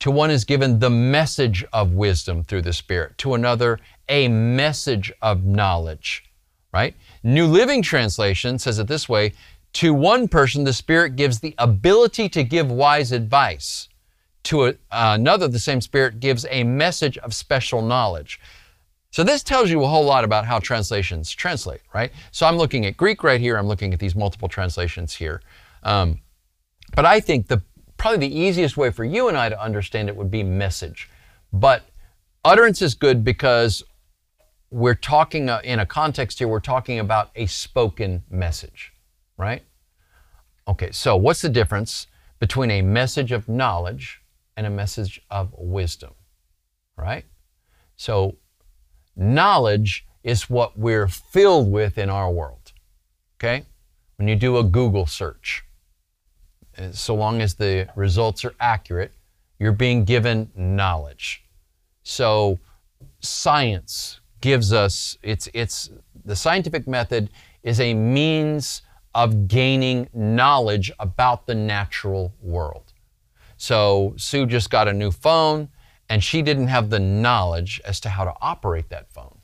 [0.00, 3.16] To one is given the message of wisdom through the Spirit.
[3.18, 6.24] To another, a message of knowledge.
[6.72, 6.96] Right?
[7.22, 9.34] New Living Translation says it this way
[9.74, 13.88] to one person, the Spirit gives the ability to give wise advice.
[14.44, 18.40] To a, another, the same Spirit gives a message of special knowledge.
[19.10, 22.12] So this tells you a whole lot about how translations translate, right?
[22.32, 23.56] So I'm looking at Greek right here.
[23.56, 25.42] I'm looking at these multiple translations here.
[25.82, 26.20] Um,
[26.94, 27.62] but I think the
[27.96, 31.08] probably the easiest way for you and I to understand it would be message.
[31.52, 31.84] But
[32.44, 33.82] utterance is good because
[34.70, 36.48] we're talking uh, in a context here.
[36.48, 38.91] We're talking about a spoken message
[39.36, 39.62] right?
[40.68, 42.06] Okay, so what's the difference
[42.38, 44.20] between a message of knowledge
[44.56, 46.12] and a message of wisdom,
[46.96, 47.24] right?
[47.96, 48.36] So,
[49.16, 52.72] knowledge is what we're filled with in our world,
[53.38, 53.64] okay?
[54.16, 55.64] When you do a Google search,
[56.76, 59.12] eh, so long as the results are accurate,
[59.58, 61.44] you're being given knowledge.
[62.02, 62.58] So,
[63.20, 65.90] science gives us, it's, it's,
[66.24, 67.30] the scientific method
[67.62, 68.82] is a means
[69.14, 72.92] of gaining knowledge about the natural world.
[73.56, 75.68] So Sue just got a new phone
[76.08, 79.38] and she didn't have the knowledge as to how to operate that phone.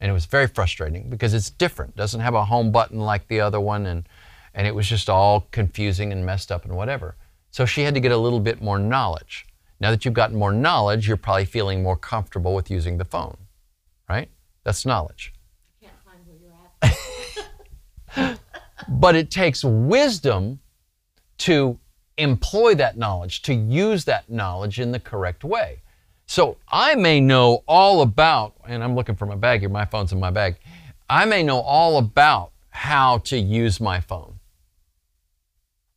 [0.00, 1.96] And it was very frustrating because it's different.
[1.96, 4.08] Doesn't have a home button like the other one and
[4.54, 7.16] and it was just all confusing and messed up and whatever.
[7.50, 9.46] So she had to get a little bit more knowledge.
[9.80, 13.36] Now that you've gotten more knowledge, you're probably feeling more comfortable with using the phone.
[14.08, 14.30] Right?
[14.62, 15.32] That's knowledge.
[15.82, 18.38] I can't find where you're at.
[18.88, 20.60] But it takes wisdom
[21.38, 21.78] to
[22.18, 25.80] employ that knowledge, to use that knowledge in the correct way.
[26.26, 30.12] So I may know all about, and I'm looking for my bag here, my phone's
[30.12, 30.56] in my bag.
[31.08, 34.38] I may know all about how to use my phone.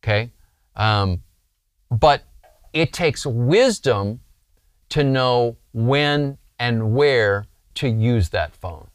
[0.02, 0.30] Okay?
[0.76, 1.22] Um,
[1.90, 2.24] but
[2.72, 4.20] it takes wisdom
[4.90, 8.88] to know when and where to use that phone.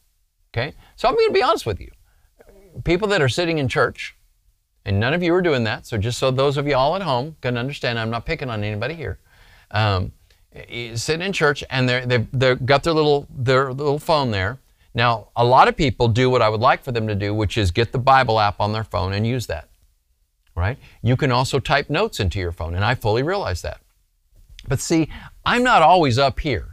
[0.52, 0.74] Okay?
[0.96, 1.90] So I'm going to be honest with you
[2.84, 4.16] people that are sitting in church,
[4.86, 7.02] and none of you are doing that, so just so those of you all at
[7.02, 9.20] home can understand, I'm not picking on anybody here.
[9.72, 10.12] Um,
[10.96, 14.60] sitting in church and they're, they've, they've got their little, their little phone there.
[14.94, 17.58] Now, a lot of people do what I would like for them to do, which
[17.58, 19.70] is get the Bible app on their phone and use that.
[20.56, 20.78] Right?
[21.02, 23.80] You can also type notes into your phone, and I fully realize that.
[24.68, 25.10] But see,
[25.44, 26.73] I'm not always up here.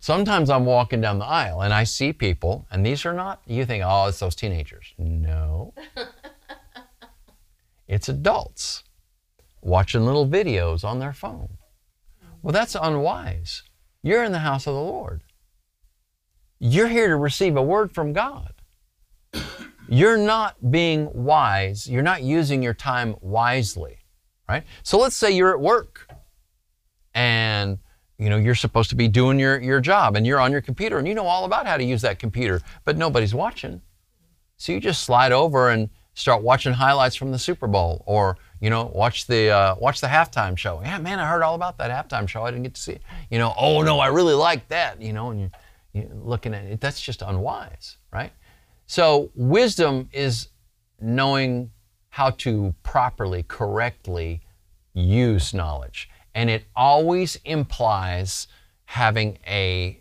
[0.00, 3.64] Sometimes I'm walking down the aisle and I see people, and these are not, you
[3.64, 4.94] think, oh, it's those teenagers.
[4.96, 5.74] No.
[7.88, 8.84] it's adults
[9.60, 11.58] watching little videos on their phone.
[12.42, 13.64] Well, that's unwise.
[14.02, 15.22] You're in the house of the Lord.
[16.60, 18.54] You're here to receive a word from God.
[19.88, 21.88] You're not being wise.
[21.88, 23.98] You're not using your time wisely,
[24.48, 24.64] right?
[24.82, 26.08] So let's say you're at work
[27.14, 27.78] and
[28.18, 30.98] you know, you're supposed to be doing your, your job and you're on your computer
[30.98, 33.80] and you know all about how to use that computer, but nobody's watching.
[34.56, 38.70] So you just slide over and start watching highlights from the Super Bowl or, you
[38.70, 40.80] know, watch the, uh, watch the halftime show.
[40.82, 42.42] Yeah, man, I heard all about that halftime show.
[42.42, 43.02] I didn't get to see it.
[43.30, 45.50] You know, oh no, I really like that, you know, and you,
[45.92, 46.80] you're looking at it.
[46.80, 48.32] That's just unwise, right?
[48.86, 50.48] So wisdom is
[51.00, 51.70] knowing
[52.08, 54.42] how to properly, correctly
[54.92, 58.46] use knowledge and it always implies
[58.84, 60.00] having a,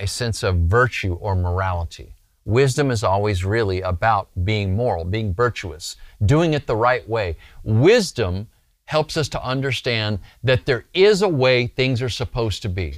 [0.00, 2.14] a sense of virtue or morality.
[2.46, 7.36] Wisdom is always really about being moral, being virtuous, doing it the right way.
[7.64, 8.48] Wisdom
[8.86, 12.94] helps us to understand that there is a way things are supposed to be.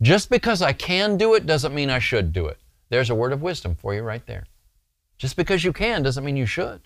[0.00, 2.56] Just because I can do it doesn't mean I should do it.
[2.88, 4.46] There's a word of wisdom for you right there.
[5.18, 6.80] Just because you can doesn't mean you should.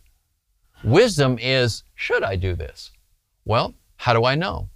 [0.83, 2.91] Wisdom is, should I do this?
[3.45, 4.71] Well, how do I know?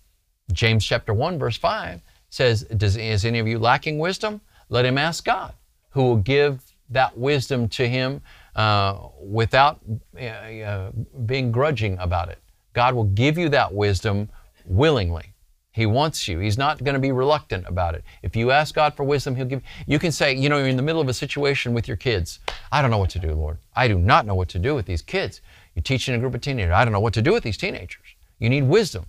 [0.54, 4.40] James chapter 1, verse 5 says, Does, Is any of you lacking wisdom?
[4.68, 5.52] Let him ask God,
[5.90, 8.22] who will give that wisdom to him
[8.56, 9.80] uh, without
[10.18, 10.90] uh, uh,
[11.26, 12.38] being grudging about it.
[12.72, 14.28] God will give you that wisdom
[14.64, 15.34] willingly.
[15.72, 16.38] He wants you.
[16.38, 18.04] He's not going to be reluctant about it.
[18.22, 19.60] If you ask God for wisdom, He'll give.
[19.88, 22.38] You can say, you know, you're in the middle of a situation with your kids.
[22.70, 23.58] I don't know what to do, Lord.
[23.74, 25.40] I do not know what to do with these kids.
[25.74, 26.72] You're teaching a group of teenagers.
[26.72, 28.06] I don't know what to do with these teenagers.
[28.38, 29.06] You need wisdom,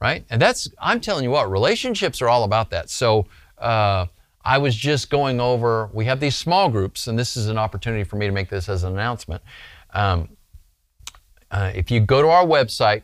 [0.00, 0.24] right?
[0.30, 2.90] And that's, I'm telling you what, relationships are all about that.
[2.90, 3.26] So,
[3.58, 4.06] uh,
[4.44, 8.02] I was just going over, we have these small groups, and this is an opportunity
[8.02, 9.42] for me to make this as an announcement.
[9.92, 10.30] Um,
[11.50, 13.02] uh, if you go to our website,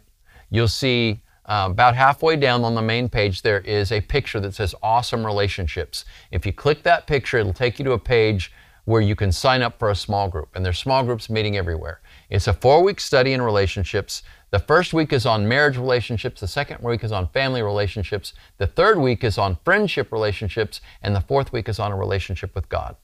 [0.48, 4.54] you'll see uh, about halfway down on the main page, there is a picture that
[4.54, 6.06] says Awesome Relationships.
[6.30, 8.50] If you click that picture, it'll take you to a page
[8.86, 10.48] where you can sign up for a small group.
[10.54, 12.00] And there's small groups meeting everywhere.
[12.30, 14.22] It's a four week study in relationships.
[14.50, 18.66] The first week is on marriage relationships, the second week is on family relationships, the
[18.66, 22.68] third week is on friendship relationships, and the fourth week is on a relationship with
[22.68, 22.96] God.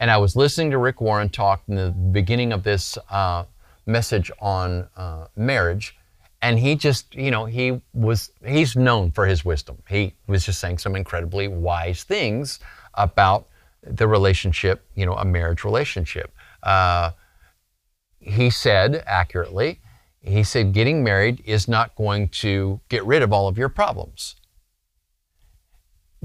[0.00, 3.44] And I was listening to Rick Warren talk in the beginning of this uh,
[3.86, 5.96] message on uh, marriage
[6.44, 10.60] and he just you know he was he's known for his wisdom he was just
[10.60, 12.60] saying some incredibly wise things
[12.94, 13.48] about
[13.82, 17.10] the relationship you know a marriage relationship uh,
[18.20, 19.80] he said accurately
[20.24, 24.36] he said getting married is not going to get rid of all of your problems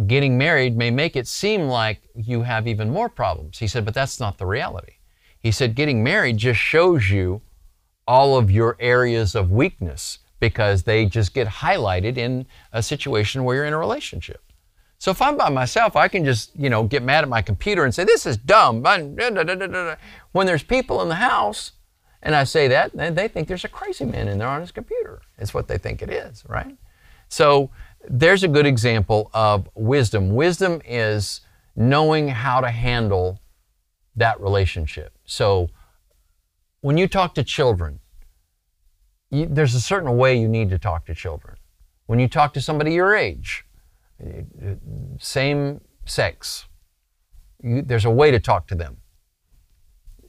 [0.08, 3.94] getting married may make it seem like you have even more problems he said but
[3.94, 4.94] that's not the reality
[5.40, 7.42] he said getting married just shows you
[8.10, 13.58] all of your areas of weakness because they just get highlighted in a situation where
[13.58, 14.42] you're in a relationship.
[14.98, 17.86] So if I'm by myself, I can just, you know, get mad at my computer
[17.86, 18.82] and say, this is dumb.
[18.82, 21.74] When there's people in the house
[22.22, 25.22] and I say that, they think there's a crazy man in there on his computer.
[25.38, 26.76] It's what they think it is, right?
[27.30, 27.70] So
[28.08, 30.34] there's a good example of wisdom.
[30.34, 31.42] Wisdom is
[31.76, 33.40] knowing how to handle
[34.16, 35.14] that relationship.
[35.26, 35.70] So
[36.82, 38.00] when you talk to children,
[39.32, 41.56] you, there's a certain way you need to talk to children.
[42.08, 43.66] When you talk to somebody your age,
[44.22, 44.42] eh,
[45.20, 46.66] same sex,
[47.62, 48.98] you, there's a way to talk to them.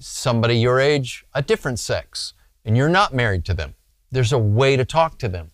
[0.00, 2.32] Somebody your age, a different sex,
[2.64, 3.74] and you're not married to them,
[4.10, 5.50] there's a way to talk to them.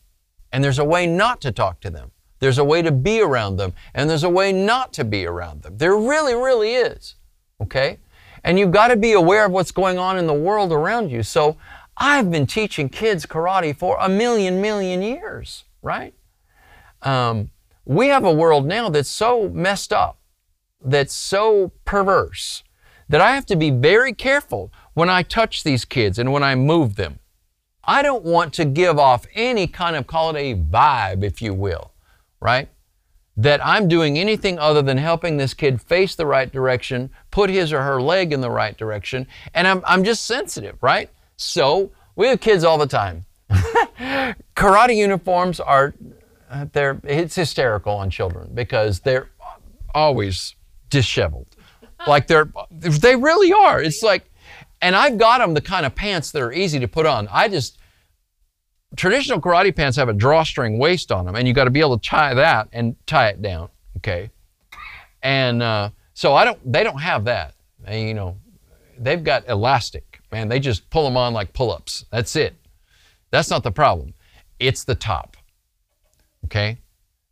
[0.53, 2.13] And there's a way not to talk to them.
[2.39, 5.63] There's a way to be around them, and there's a way not to be around
[5.63, 5.79] them.
[5.79, 7.17] There really, really is.
[7.61, 7.99] Okay?
[8.45, 11.23] And you've got to be aware of what's going on in the world around you.
[11.23, 11.57] So
[11.97, 16.15] I've been teaching kids karate for a million, million years, right?
[17.03, 17.51] Um,
[17.85, 20.19] we have a world now that's so messed up,
[20.85, 22.63] that's so perverse,
[23.09, 26.55] that I have to be very careful when I touch these kids and when I
[26.55, 27.19] move them.
[27.85, 31.55] I don't want to give off any kind of, call it a vibe, if you
[31.55, 31.93] will,
[32.41, 32.69] right?
[33.37, 37.73] that I'm doing anything other than helping this kid face the right direction, put his
[37.73, 41.11] or her leg in the right direction, and I'm, I'm just sensitive, right?
[41.37, 43.27] So we have kids all the time.
[44.57, 45.95] Karate uniforms are,
[46.51, 49.29] uh, they're, it's hysterical on children because they're
[49.95, 50.55] always
[50.89, 51.56] disheveled.
[52.07, 53.83] Like they're, they really are.
[53.83, 54.31] It's like,
[54.81, 57.29] and I've got them the kind of pants that are easy to put on.
[57.33, 57.79] I just,
[58.97, 61.99] traditional karate pants have a drawstring waist on them, and you got to be able
[61.99, 63.69] to tie that and tie it down.
[63.99, 64.31] Okay,
[65.23, 66.73] and uh, so I don't.
[66.73, 67.55] They don't have that.
[67.91, 68.37] You know,
[68.99, 70.21] they've got elastic.
[70.31, 72.05] Man, they just pull them on like pull-ups.
[72.11, 72.55] That's it.
[73.31, 74.15] That's not the problem.
[74.59, 75.37] It's the top.
[76.45, 76.79] Okay,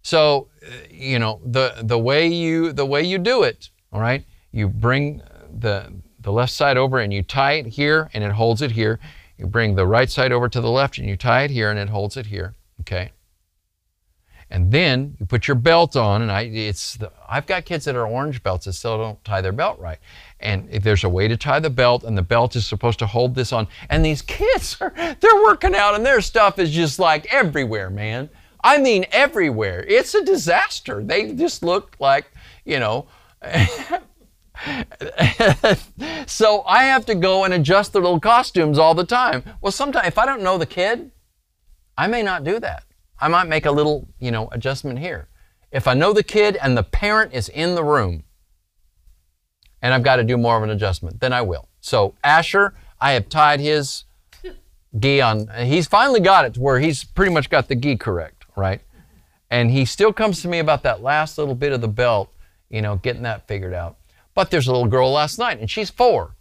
[0.03, 3.71] so uh, you know the the way you the way you do it.
[3.93, 5.21] All right, you bring
[5.59, 8.99] the the left side over and you tie it here, and it holds it here.
[9.37, 11.79] You bring the right side over to the left and you tie it here and
[11.79, 12.55] it holds it here.
[12.81, 13.11] Okay.
[14.51, 17.97] And then you put your belt on, and I, it's the, I've got kids that
[17.97, 19.99] are orange belts that still don't tie their belt right.
[20.39, 23.35] And there's a way to tie the belt, and the belt is supposed to hold
[23.35, 27.27] this on, and these kids are they're working out, and their stuff is just like
[27.33, 28.29] everywhere, man.
[28.63, 29.85] I mean everywhere.
[29.89, 31.03] It's a disaster.
[31.03, 32.31] They just look like
[32.65, 33.07] you know
[36.27, 39.43] so I have to go and adjust the little costumes all the time.
[39.61, 41.11] Well, sometimes if I don't know the kid,
[41.97, 42.85] I may not do that.
[43.21, 45.29] I might make a little, you know, adjustment here.
[45.71, 48.25] If I know the kid and the parent is in the room
[49.83, 51.69] and I've got to do more of an adjustment, then I will.
[51.81, 54.05] So Asher, I have tied his
[54.99, 55.49] gi on.
[55.59, 58.81] He's finally got it to where he's pretty much got the gi correct, right?
[59.51, 62.33] And he still comes to me about that last little bit of the belt,
[62.71, 63.97] you know, getting that figured out.
[64.35, 66.35] But there's a little girl last night, and she's four.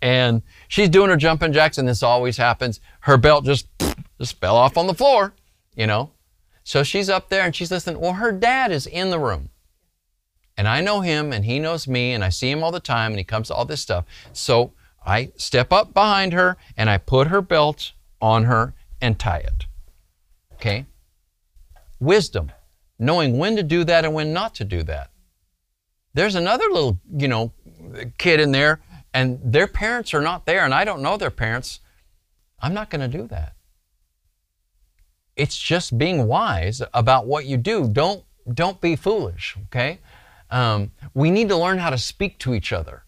[0.00, 2.80] And she's doing her jumping jacks, and this always happens.
[3.00, 3.68] Her belt just,
[4.18, 5.34] just fell off on the floor,
[5.74, 6.10] you know.
[6.64, 8.00] So she's up there and she's listening.
[8.00, 9.50] Well, her dad is in the room.
[10.56, 13.12] And I know him and he knows me and I see him all the time
[13.12, 14.06] and he comes to all this stuff.
[14.32, 14.72] So
[15.04, 19.66] I step up behind her and I put her belt on her and tie it.
[20.54, 20.86] Okay?
[22.00, 22.52] Wisdom,
[22.98, 25.10] knowing when to do that and when not to do that.
[26.14, 27.52] There's another little, you know,
[28.18, 28.80] kid in there
[29.12, 31.80] and their parents are not there and I don't know their parents.
[32.60, 33.54] I'm not going to do that.
[35.36, 37.88] It's just being wise about what you do.
[37.88, 39.56] Don't don't be foolish.
[39.66, 39.98] Okay.
[40.50, 43.02] Um, we need to learn how to speak to each other.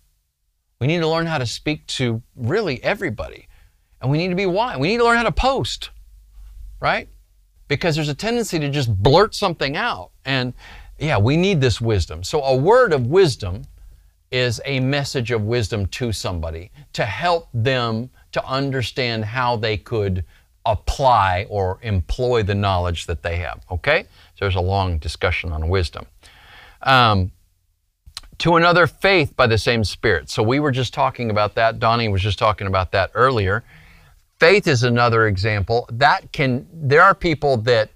[0.80, 3.48] We need to learn how to speak to really everybody.
[4.00, 4.78] And we need to be wise.
[4.78, 5.90] We need to learn how to post,
[6.80, 7.08] right?
[7.68, 10.10] Because there's a tendency to just blurt something out.
[10.24, 10.54] And
[10.98, 12.22] yeah, we need this wisdom.
[12.22, 13.62] So a word of wisdom
[14.30, 20.24] is a message of wisdom to somebody to help them to understand how they could
[20.64, 23.64] apply or employ the knowledge that they have.
[23.70, 24.02] Okay?
[24.34, 26.06] So there's a long discussion on wisdom.
[26.82, 27.30] Um,
[28.38, 30.28] to another faith by the same Spirit.
[30.28, 31.78] So we were just talking about that.
[31.78, 33.64] Donnie was just talking about that earlier.
[34.38, 35.88] Faith is another example.
[35.90, 37.90] That can, there are people that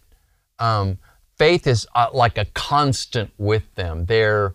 [0.58, 0.98] um,
[1.40, 4.04] faith is uh, like a constant with them.
[4.04, 4.54] They're,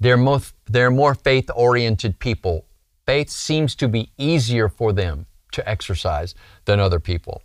[0.00, 2.66] they're, most, they're more faith oriented people.
[3.06, 6.34] Faith seems to be easier for them to exercise
[6.66, 7.40] than other people.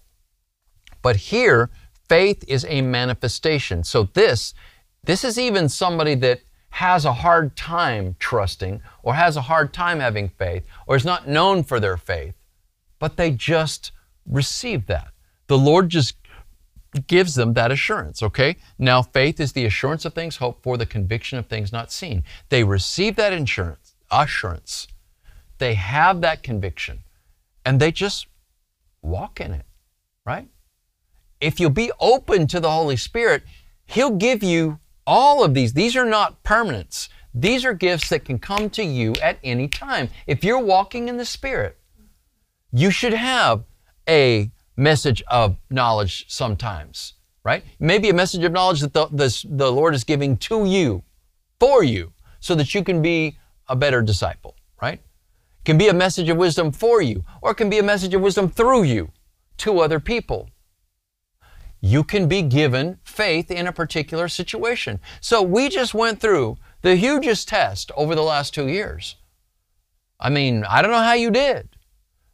[1.01, 1.69] But here,
[2.09, 3.85] faith is a manifestation.
[3.85, 4.53] So this,
[5.05, 10.01] this is even somebody that has a hard time trusting or has a hard time
[10.01, 12.35] having faith or is not known for their faith,
[12.99, 13.93] but they just
[14.25, 15.13] receive that.
[15.47, 16.20] The Lord just
[17.07, 18.57] gives them that assurance, okay?
[18.77, 22.23] Now, faith is the assurance of things hoped for, the conviction of things not seen.
[22.49, 24.87] They receive that insurance, assurance.
[25.57, 27.03] They have that conviction,
[27.65, 28.27] and they just
[29.01, 29.65] walk in it,
[30.25, 30.49] right?
[31.41, 33.43] if you'll be open to the Holy Spirit,
[33.85, 35.73] He'll give you all of these.
[35.73, 37.09] These are not permanents.
[37.33, 40.09] These are gifts that can come to you at any time.
[40.27, 41.77] If you're walking in the Spirit,
[42.71, 43.63] you should have
[44.07, 44.51] a
[44.82, 47.13] message of knowledge sometimes,
[47.43, 47.63] right?
[47.79, 51.03] Maybe a message of knowledge that the, the, the Lord is giving to you,
[51.59, 54.99] for you, so that you can be a better disciple, right?
[54.99, 58.13] It can be a message of wisdom for you, or it can be a message
[58.13, 59.11] of wisdom through you
[59.57, 60.49] to other people
[61.82, 64.99] you can be given faith in a particular situation.
[65.19, 69.15] So we just went through the hugest test over the last two years.
[70.19, 71.69] I mean, I don't know how you did,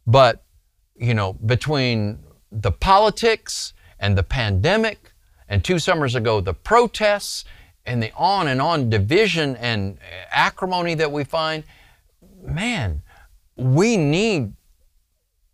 [0.06, 0.44] but,
[0.94, 2.18] you know, between
[2.50, 5.12] the politics and the pandemic,
[5.48, 7.44] and two summers ago, the protests
[7.86, 9.98] and the on and on division and
[10.30, 11.64] acrimony that we find,
[12.42, 13.02] man,
[13.56, 14.52] we need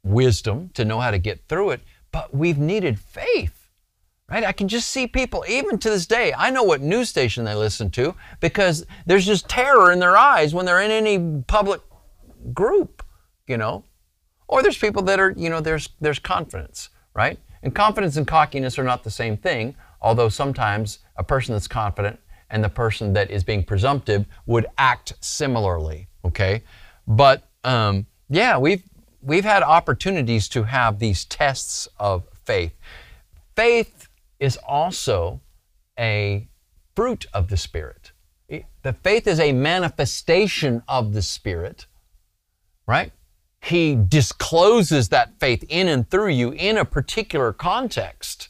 [0.03, 1.81] wisdom to know how to get through it,
[2.13, 3.65] but we've needed faith
[4.29, 4.45] Right?
[4.45, 7.55] I can just see people, even to this day, I know what news station they
[7.55, 11.83] listen to because there's just terror in their eyes when they're in any public
[12.55, 13.05] group,
[13.47, 13.85] you know?
[14.55, 17.41] Or there's people that are, you know, there's, there's confidence, right?
[17.65, 22.21] And confidence and cockiness are not the same thing, although sometimes a person that's confident
[22.51, 26.63] and the person that is being presumptive would act similarly, okay?
[27.05, 28.85] But um, yeah, we've,
[29.21, 32.75] we've had opportunities to have these tests of faith.
[33.57, 34.07] Faith
[34.39, 35.41] is also
[35.99, 36.47] a
[36.95, 38.13] fruit of the Spirit.
[38.49, 41.87] The faith is a manifestation of the Spirit,
[42.87, 43.11] right?
[43.65, 48.49] He discloses that faith in and through you in a particular context,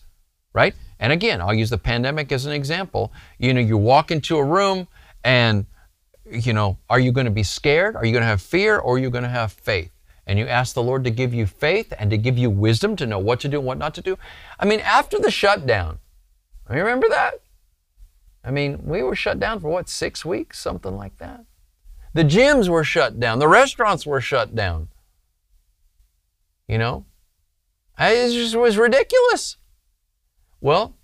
[0.52, 0.74] right?
[0.98, 3.12] And again, I'll use the pandemic as an example.
[3.38, 4.88] You know, you walk into a room
[5.22, 5.66] and,
[6.30, 7.96] you know, are you going to be scared?
[7.96, 8.78] Are you going to have fear?
[8.78, 9.90] Or are you going to have faith?
[10.26, 13.06] and you ask the Lord to give you faith and to give you wisdom to
[13.06, 14.16] know what to do and what not to do.
[14.58, 15.98] I mean, after the shutdown,
[16.68, 17.40] remember that?
[18.42, 21.44] I mean, we were shut down for what, six weeks, something like that.
[22.14, 24.88] The gyms were shut down, the restaurants were shut down.
[26.68, 27.04] You know,
[27.98, 29.56] it just was ridiculous.
[30.60, 30.96] Well,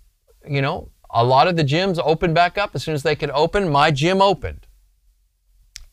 [0.47, 3.29] you know, a lot of the gyms opened back up as soon as they could
[3.31, 3.69] open.
[3.69, 4.65] My gym opened.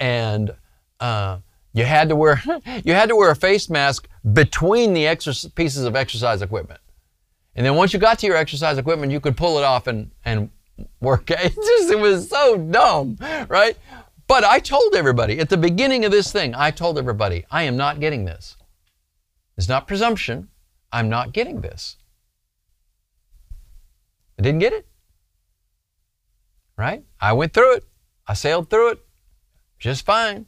[0.00, 0.54] And,
[1.00, 1.38] uh,
[1.78, 2.42] you had to wear
[2.84, 6.80] you had to wear a face mask between the exercise, pieces of exercise equipment.
[7.54, 10.10] And then once you got to your exercise equipment, you could pull it off and,
[10.24, 10.50] and
[11.00, 11.30] work.
[11.30, 13.16] It just it was so dumb,
[13.48, 13.76] right?
[14.26, 17.76] But I told everybody at the beginning of this thing, I told everybody, I am
[17.76, 18.56] not getting this.
[19.58, 20.48] It's not presumption.
[20.90, 21.96] I'm not getting this.
[24.38, 24.86] I didn't get it.
[26.76, 27.04] right?
[27.20, 27.84] I went through it.
[28.26, 29.04] I sailed through it
[29.78, 30.46] just fine.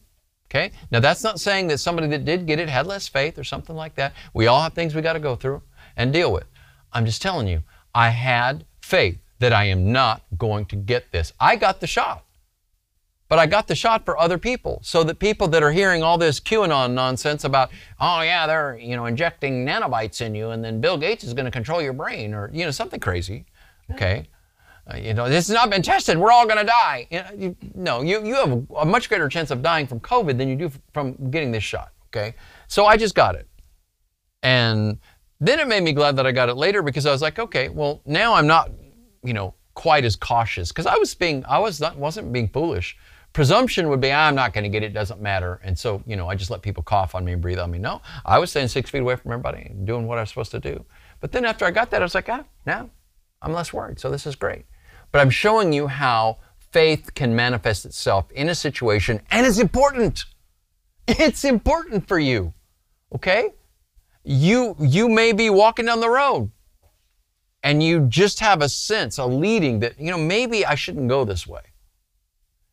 [0.48, 0.72] Okay?
[0.90, 3.76] Now, that's not saying that somebody that did get it had less faith or something
[3.76, 4.14] like that.
[4.34, 5.62] We all have things we got to go through
[5.96, 6.46] and deal with.
[6.92, 7.62] I'm just telling you,
[7.94, 11.32] I had faith that I am not going to get this.
[11.38, 12.24] I got the shot.
[13.30, 16.18] But I got the shot for other people so that people that are hearing all
[16.18, 17.70] this QAnon nonsense about,
[18.00, 21.44] oh yeah, they're, you know, injecting nanobites in you and then Bill Gates is going
[21.44, 23.46] to control your brain or, you know, something crazy.
[23.92, 24.26] Okay?
[24.92, 26.18] Uh, you know, this has not been tested.
[26.18, 27.06] We're all going to die.
[27.08, 30.00] You know, you, no, you, you have a, a much greater chance of dying from
[30.00, 31.92] COVID than you do from getting this shot.
[32.08, 32.34] Okay?
[32.66, 33.46] So I just got it.
[34.42, 34.98] And
[35.38, 37.68] then it made me glad that I got it later because I was like, okay,
[37.68, 38.72] well, now I'm not,
[39.22, 42.96] you know, quite as cautious because I was being, I was not, wasn't being foolish.
[43.32, 45.60] Presumption would be, I'm not going to get it, doesn't matter.
[45.62, 47.78] And so, you know, I just let people cough on me and breathe on me.
[47.78, 50.58] No, I was staying six feet away from everybody, doing what I was supposed to
[50.58, 50.84] do.
[51.20, 52.90] But then after I got that, I was like, ah, now
[53.42, 54.00] I'm less worried.
[54.00, 54.64] So this is great.
[55.12, 60.24] But I'm showing you how faith can manifest itself in a situation and it's important.
[61.08, 62.54] It's important for you.
[63.12, 63.50] Okay?
[64.22, 66.52] You you may be walking down the road
[67.64, 71.24] and you just have a sense, a leading that, you know, maybe I shouldn't go
[71.24, 71.62] this way.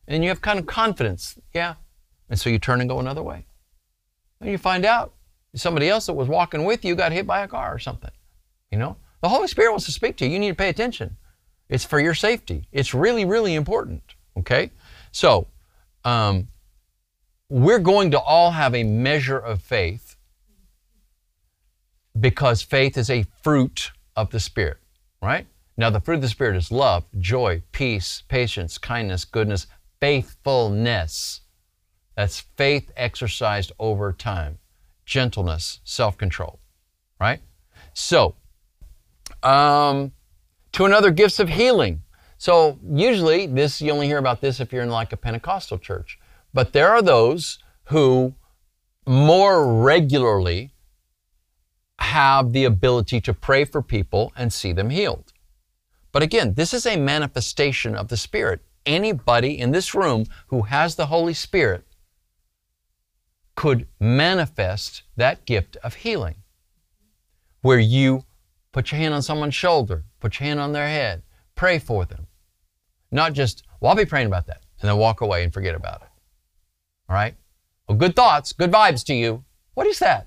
[0.08, 1.38] And you have kind of confidence.
[1.54, 1.74] Yeah.
[2.28, 3.46] And so you turn and go another way.
[4.40, 5.14] And you find out
[5.54, 8.10] somebody else that was walking with you got hit by a car or something.
[8.72, 8.96] You know?
[9.22, 10.32] The Holy Spirit wants to speak to you.
[10.32, 11.16] You need to pay attention.
[11.68, 12.68] It's for your safety.
[12.72, 14.02] It's really, really important.
[14.36, 14.70] Okay?
[15.12, 15.46] So,
[16.04, 16.48] um,
[17.50, 20.16] we're going to all have a measure of faith
[22.18, 24.78] because faith is a fruit of the Spirit,
[25.22, 25.46] right?
[25.76, 29.66] Now, the fruit of the Spirit is love, joy, peace, patience, kindness, goodness,
[30.00, 31.42] faithfulness.
[32.16, 34.58] That's faith exercised over time,
[35.04, 36.58] gentleness, self control,
[37.20, 37.40] right?
[37.94, 38.36] So,
[39.42, 40.12] um,
[40.72, 42.02] to another, gifts of healing.
[42.38, 46.18] So usually this you only hear about this if you're in like a Pentecostal church.
[46.54, 48.34] But there are those who
[49.06, 50.72] more regularly
[51.98, 55.32] have the ability to pray for people and see them healed.
[56.12, 58.60] But again, this is a manifestation of the Spirit.
[58.86, 61.84] Anybody in this room who has the Holy Spirit
[63.54, 66.36] could manifest that gift of healing,
[67.62, 68.24] where you
[68.72, 71.22] put your hand on someone's shoulder, Put your hand on their head.
[71.54, 72.26] Pray for them.
[73.10, 76.02] Not just, well, I'll be praying about that, and then walk away and forget about
[76.02, 76.08] it.
[77.08, 77.34] All right?
[77.88, 79.44] Well, good thoughts, good vibes to you.
[79.74, 80.26] What is that?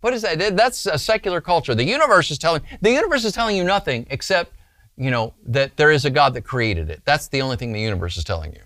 [0.00, 0.56] What is that?
[0.56, 1.74] That's a secular culture.
[1.74, 4.52] The universe is telling the universe is telling you nothing except,
[4.96, 7.02] you know, that there is a God that created it.
[7.04, 8.62] That's the only thing the universe is telling you.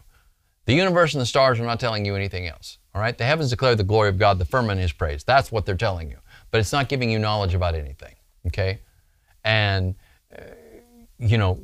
[0.67, 2.79] The universe and the stars are not telling you anything else.
[2.95, 3.17] All right?
[3.17, 5.25] The heavens declare the glory of God, the firmament is praise.
[5.25, 6.19] That's what they're telling you.
[6.51, 8.15] But it's not giving you knowledge about anything.
[8.47, 8.81] Okay?
[9.45, 9.95] And
[10.37, 10.43] uh,
[11.19, 11.61] you know,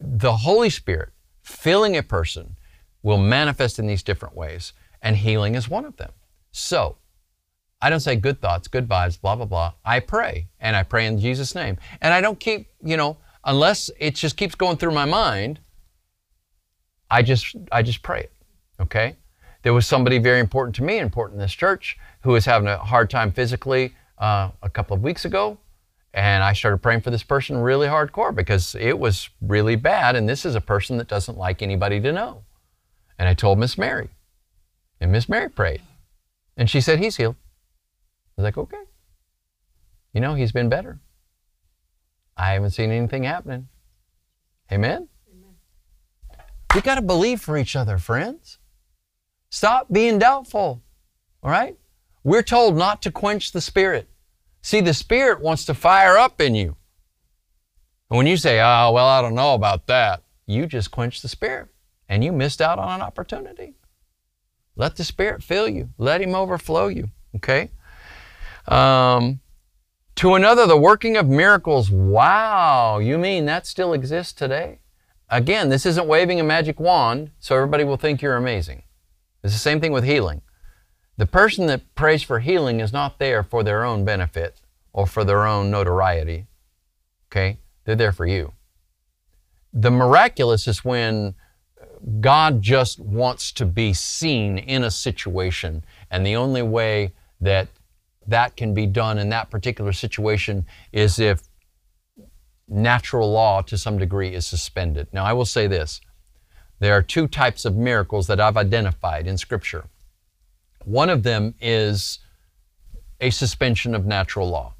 [0.00, 1.10] the Holy Spirit
[1.42, 2.56] filling a person
[3.02, 6.12] will manifest in these different ways, and healing is one of them.
[6.52, 6.96] So,
[7.82, 9.72] I don't say good thoughts, good vibes, blah, blah, blah.
[9.84, 11.76] I pray, and I pray in Jesus' name.
[12.00, 15.60] And I don't keep, you know, unless it just keeps going through my mind,
[17.10, 18.32] I just, I just pray it,
[18.80, 19.16] okay?
[19.62, 22.76] There was somebody very important to me, important in this church, who was having a
[22.76, 25.58] hard time physically uh, a couple of weeks ago.
[26.12, 30.16] And I started praying for this person really hardcore because it was really bad.
[30.16, 32.44] And this is a person that doesn't like anybody to know.
[33.18, 34.10] And I told Miss Mary.
[35.00, 35.80] And Miss Mary prayed.
[36.56, 37.34] And she said, He's healed.
[38.38, 38.82] I was like, Okay.
[40.12, 41.00] You know, he's been better.
[42.36, 43.68] I haven't seen anything happening.
[44.72, 45.08] Amen?
[45.30, 45.54] Amen.
[46.74, 48.58] We got to believe for each other, friends.
[49.50, 50.82] Stop being doubtful.
[51.42, 51.76] All right?
[52.22, 54.08] We're told not to quench the spirit.
[54.64, 56.76] See, the Spirit wants to fire up in you.
[58.08, 61.28] And when you say, oh, well, I don't know about that, you just quench the
[61.28, 61.68] Spirit
[62.08, 63.74] and you missed out on an opportunity.
[64.74, 67.72] Let the Spirit fill you, let Him overflow you, okay?
[68.66, 69.40] Um,
[70.16, 71.90] to another, the working of miracles.
[71.90, 74.78] Wow, you mean that still exists today?
[75.28, 78.82] Again, this isn't waving a magic wand, so everybody will think you're amazing.
[79.42, 80.42] It's the same thing with healing.
[81.16, 84.60] The person that prays for healing is not there for their own benefit
[84.92, 86.46] or for their own notoriety.
[87.30, 87.58] Okay?
[87.84, 88.52] They're there for you.
[89.72, 91.34] The miraculous is when
[92.20, 97.68] God just wants to be seen in a situation, and the only way that
[98.26, 101.42] that can be done in that particular situation is if
[102.68, 105.08] natural law to some degree is suspended.
[105.12, 106.00] Now, I will say this
[106.80, 109.86] there are two types of miracles that I've identified in Scripture.
[110.84, 112.18] One of them is
[113.20, 114.74] a suspension of natural law.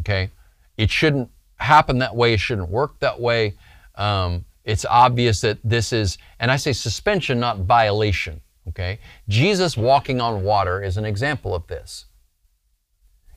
[0.00, 0.30] Okay?
[0.76, 3.54] It shouldn't happen that way, it shouldn't work that way.
[3.96, 8.40] Um, it's obvious that this is, and I say suspension, not violation.
[8.68, 8.98] Okay?
[9.28, 12.06] Jesus walking on water is an example of this.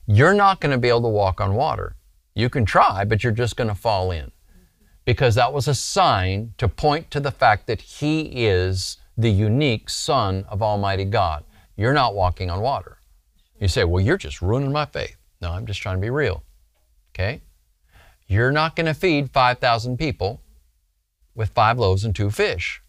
[0.06, 1.96] You're not going to be able to walk on water.
[2.34, 4.32] You can try, but you're just going to fall in.
[5.04, 9.88] Because that was a sign to point to the fact that He is the unique
[9.88, 11.44] Son of Almighty God.
[11.76, 12.98] You're not walking on water.
[13.58, 15.16] You say, well, you're just ruining my faith.
[15.40, 16.42] No, I'm just trying to be real.
[17.12, 17.42] Okay?
[18.26, 20.40] You're not going to feed 5,000 people
[21.34, 22.82] with five loaves and two fish.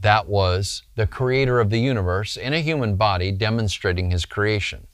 [0.00, 4.86] That was the creator of the universe in a human body demonstrating his creation.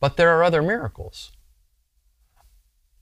[0.00, 1.32] But there are other miracles.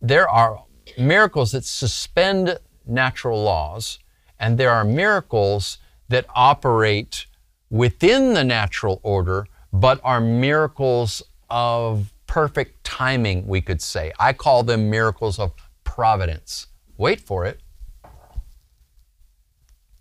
[0.01, 0.65] There are
[0.99, 3.99] miracles that suspend natural laws,
[4.39, 5.79] and there are miracles
[6.09, 7.27] that operate
[7.71, 14.13] within the natural order, but are miracles of perfect timing, we could say.
[14.19, 15.53] I call them miracles of
[15.85, 16.67] providence.
[16.97, 17.61] Wait for it.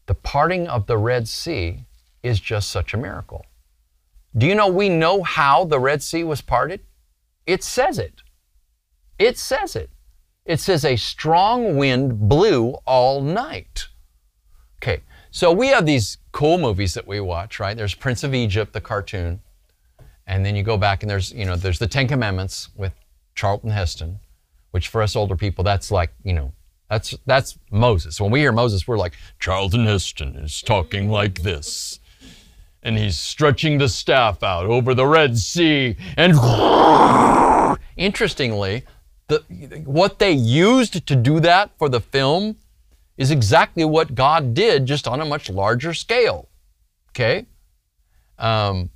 [0.06, 1.86] The parting of the Red Sea
[2.22, 3.46] is just such a miracle.
[4.36, 6.82] Do you know we know how the Red Sea was parted?
[7.46, 8.22] It says it.
[9.20, 9.92] It says it.
[10.46, 13.88] It says a strong wind blew all night.
[14.82, 17.78] Okay, so we have these cool movies that we watch, right?
[17.78, 19.40] There's Prince of Egypt, the cartoon,
[20.28, 22.94] and then you go back and there's, you know, there's the Ten Commandments with
[23.36, 24.20] Charlton Heston,
[24.72, 26.52] which for us older people, that's like, you know,
[26.90, 28.20] that's that's Moses.
[28.20, 32.00] When we hear Moses, we're like, Charlton Heston is talking like this.
[32.84, 35.96] And he's stretching the staff out over the Red Sea.
[36.18, 36.34] And
[37.98, 38.84] interestingly,
[39.28, 39.40] the,
[39.86, 42.58] what they used to do that for the film
[43.18, 46.50] is exactly what God did, just on a much larger scale.
[47.12, 47.46] Okay?
[48.38, 48.90] Um,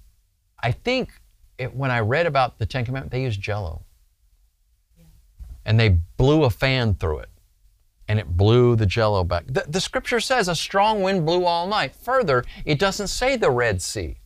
[0.62, 1.12] I think
[1.58, 3.84] it, when I read about the Ten Commandments, they used jello.
[5.66, 7.30] And they blew a fan through it
[8.08, 9.46] and it blew the jello back.
[9.48, 11.96] The, the, scripture says a strong wind blew all night.
[11.96, 14.18] Further, it doesn't say the Red Sea,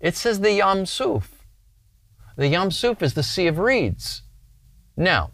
[0.00, 1.44] it says the Yam Suf.
[2.36, 4.22] The Yam Suf is the Sea of Reeds.
[4.96, 5.32] Now,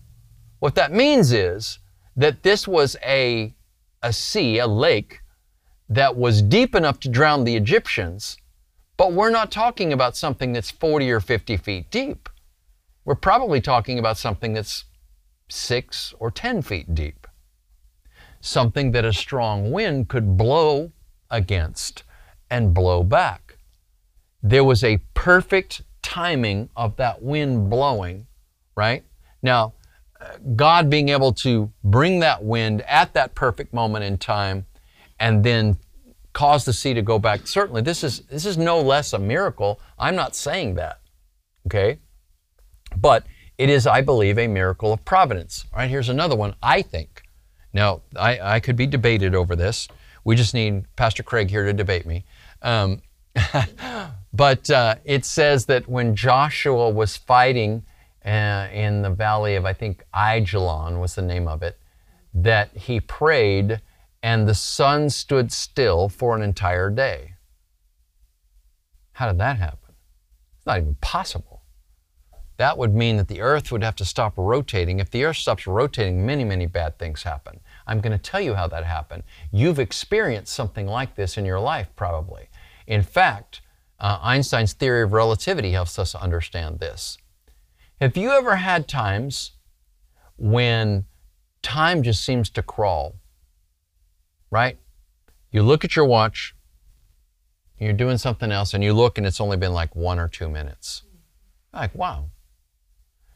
[0.61, 1.81] what that means is
[2.17, 3.55] that this was a,
[4.03, 5.21] a sea, a lake,
[5.89, 8.39] that was deep enough to drown the Egyptians,
[8.97, 12.29] but we're not talking about something that's 40 or 50 feet deep.
[13.05, 14.85] We're probably talking about something that's
[15.49, 17.27] six or 10 feet deep
[18.43, 20.93] something that a strong wind could blow
[21.31, 22.03] against
[22.51, 23.57] and blow back.
[24.43, 28.27] There was a perfect timing of that wind blowing,
[28.77, 29.05] right?
[29.43, 29.75] Now,
[30.57, 34.67] God being able to bring that wind at that perfect moment in time
[35.19, 35.79] and then
[36.33, 37.47] cause the sea to go back.
[37.47, 39.81] Certainly, this is, this is no less a miracle.
[39.99, 41.01] I'm not saying that,
[41.67, 41.99] okay?
[42.97, 43.25] But
[43.57, 45.65] it is, I believe, a miracle of providence.
[45.73, 47.22] All right, here's another one, I think.
[47.73, 49.89] Now, I, I could be debated over this.
[50.25, 52.25] We just need Pastor Craig here to debate me.
[52.61, 53.03] Um,
[54.33, 57.85] but uh, it says that when Joshua was fighting
[58.25, 61.79] uh, in the valley of, I think, Ajalon was the name of it,
[62.35, 63.81] that he prayed
[64.23, 67.35] and the sun stood still for an entire day.
[69.13, 69.95] How did that happen?
[70.57, 71.52] It's not even possible.
[72.63, 75.01] That would mean that the earth would have to stop rotating.
[75.01, 77.59] If the earth stops rotating, many, many bad things happen.
[77.89, 79.25] I'm going to tell you how that happened.
[79.51, 82.51] You've experienced something like this in your life, probably.
[82.87, 83.63] In fact,
[83.99, 87.19] uh, Einstein's theory of relativity helps us understand this.
[88.01, 89.55] Have you ever had times
[90.37, 91.07] when
[91.63, 93.17] time just seems to crawl?
[94.53, 94.79] Right?
[95.51, 96.55] You look at your watch,
[97.81, 100.49] you're doing something else, and you look and it's only been like one or two
[100.49, 101.03] minutes.
[101.73, 102.29] Like, wow,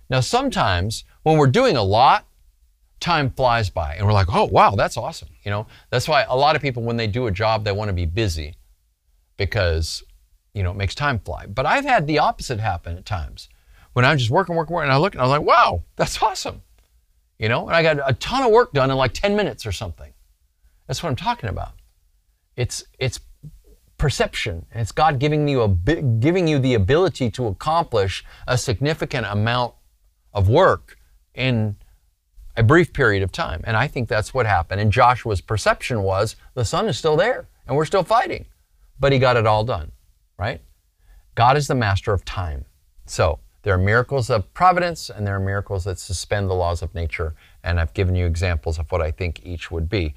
[0.08, 2.26] now, sometimes when we're doing a lot,
[3.00, 5.28] time flies by and we're like, oh, wow, that's awesome.
[5.44, 7.88] You know, that's why a lot of people, when they do a job, they want
[7.88, 8.54] to be busy
[9.36, 10.02] because,
[10.54, 11.46] you know, it makes time fly.
[11.46, 13.48] But I've had the opposite happen at times
[13.92, 16.62] when I'm just working, working, working, and I look and I'm like, wow, that's awesome.
[17.38, 19.72] You know, and I got a ton of work done in like 10 minutes or
[19.72, 20.12] something.
[20.86, 21.72] That's what I'm talking about.
[22.56, 23.20] It's, it's
[23.98, 24.64] perception.
[24.72, 29.74] It's God giving you, a, giving you the ability to accomplish a significant amount
[30.36, 30.96] of work
[31.34, 31.76] in
[32.56, 33.62] a brief period of time.
[33.64, 34.80] And I think that's what happened.
[34.80, 38.46] And Joshua's perception was the sun is still there and we're still fighting.
[39.00, 39.92] But he got it all done,
[40.38, 40.60] right?
[41.34, 42.66] God is the master of time.
[43.06, 46.94] So there are miracles of providence and there are miracles that suspend the laws of
[46.94, 47.34] nature.
[47.64, 50.14] And I've given you examples of what I think each would be.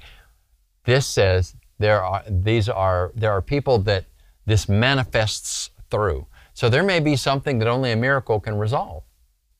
[0.84, 4.04] This says there are these are there are people that
[4.46, 6.26] this manifests through.
[6.54, 9.02] So there may be something that only a miracle can resolve.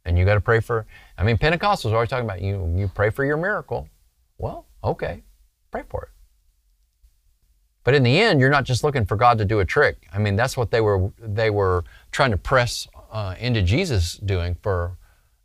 [0.05, 0.87] And you got to pray for,
[1.19, 3.89] I mean, Pentecostals are always talking about you, you pray for your miracle.
[4.39, 5.23] Well, okay,
[5.71, 6.09] pray for it.
[7.85, 10.07] But in the end, you're not just looking for God to do a trick.
[10.13, 14.57] I mean, that's what they were they were trying to press uh, into Jesus doing
[14.63, 14.99] for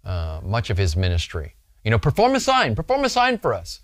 [0.04, 1.56] uh, much of his ministry.
[1.84, 3.82] You know, perform a sign, perform a sign for us.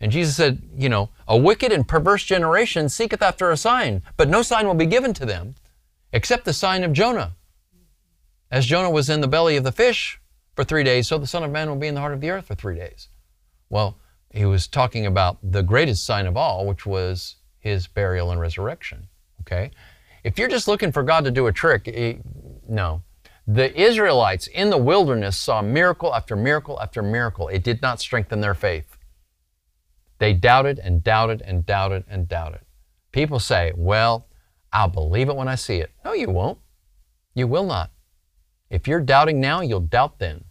[0.00, 4.28] And Jesus said, you know, a wicked and perverse generation seeketh after a sign, but
[4.28, 5.54] no sign will be given to them
[6.12, 7.34] except the sign of Jonah.
[8.50, 10.20] As Jonah was in the belly of the fish
[10.56, 12.30] for three days, so the Son of Man will be in the heart of the
[12.30, 13.08] earth for three days.
[13.68, 13.98] Well,
[14.30, 19.08] he was talking about the greatest sign of all, which was his burial and resurrection.
[19.42, 19.70] Okay?
[20.24, 22.20] If you're just looking for God to do a trick, it,
[22.68, 23.02] no.
[23.46, 27.48] The Israelites in the wilderness saw miracle after miracle after miracle.
[27.48, 28.98] It did not strengthen their faith.
[30.18, 32.60] They doubted and doubted and doubted and doubted.
[33.12, 34.26] People say, well,
[34.72, 35.90] I'll believe it when I see it.
[36.04, 36.58] No, you won't.
[37.34, 37.90] You will not.
[38.70, 40.44] If you're doubting now, you'll doubt then.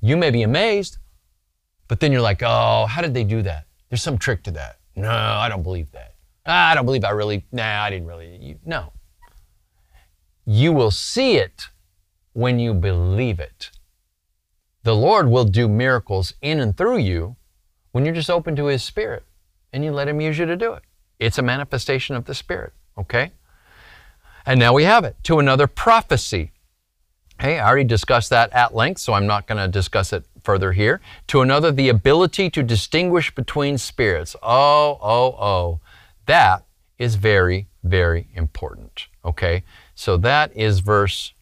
[0.00, 0.98] You may be amazed,
[1.88, 3.66] but then you're like, oh, how did they do that?
[3.88, 4.78] There's some trick to that.
[4.96, 6.14] No, I don't believe that.
[6.46, 8.36] Ah, I don't believe I really, nah, I didn't really.
[8.40, 8.92] You, no.
[10.46, 11.68] You will see it
[12.32, 13.70] when you believe it.
[14.82, 17.36] The Lord will do miracles in and through you
[17.92, 19.24] when you're just open to His Spirit
[19.72, 20.82] and you let Him use you to do it.
[21.18, 23.32] It's a manifestation of the Spirit, okay?
[24.46, 26.52] And now we have it to another prophecy.
[27.40, 30.72] Hey, I already discussed that at length, so I'm not going to discuss it further
[30.72, 31.00] here.
[31.28, 34.36] To another, the ability to distinguish between spirits.
[34.42, 35.80] Oh, oh, oh.
[36.26, 36.66] That
[36.98, 39.06] is very, very important.
[39.24, 39.64] Okay?
[39.94, 41.32] So that is verse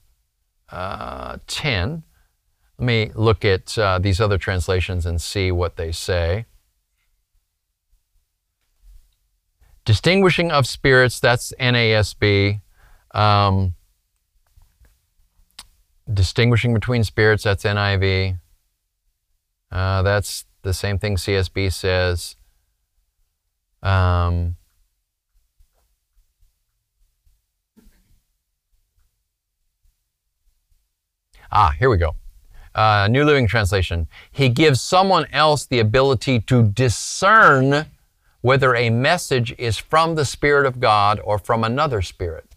[0.71, 2.05] uh, 10.
[2.79, 6.47] Let me look at uh, these other translations and see what they say.
[9.85, 12.61] Distinguishing of spirits, that's NASB.
[13.13, 13.75] Um,
[16.13, 18.39] distinguishing between spirits, that's NIV.
[19.71, 22.37] Uh, that's the same thing CSB says.
[23.83, 24.57] Um,
[31.51, 32.15] Ah, here we go.
[32.75, 34.07] Uh, New Living Translation.
[34.31, 37.87] He gives someone else the ability to discern
[38.41, 42.48] whether a message is from the Spirit of God or from another spirit.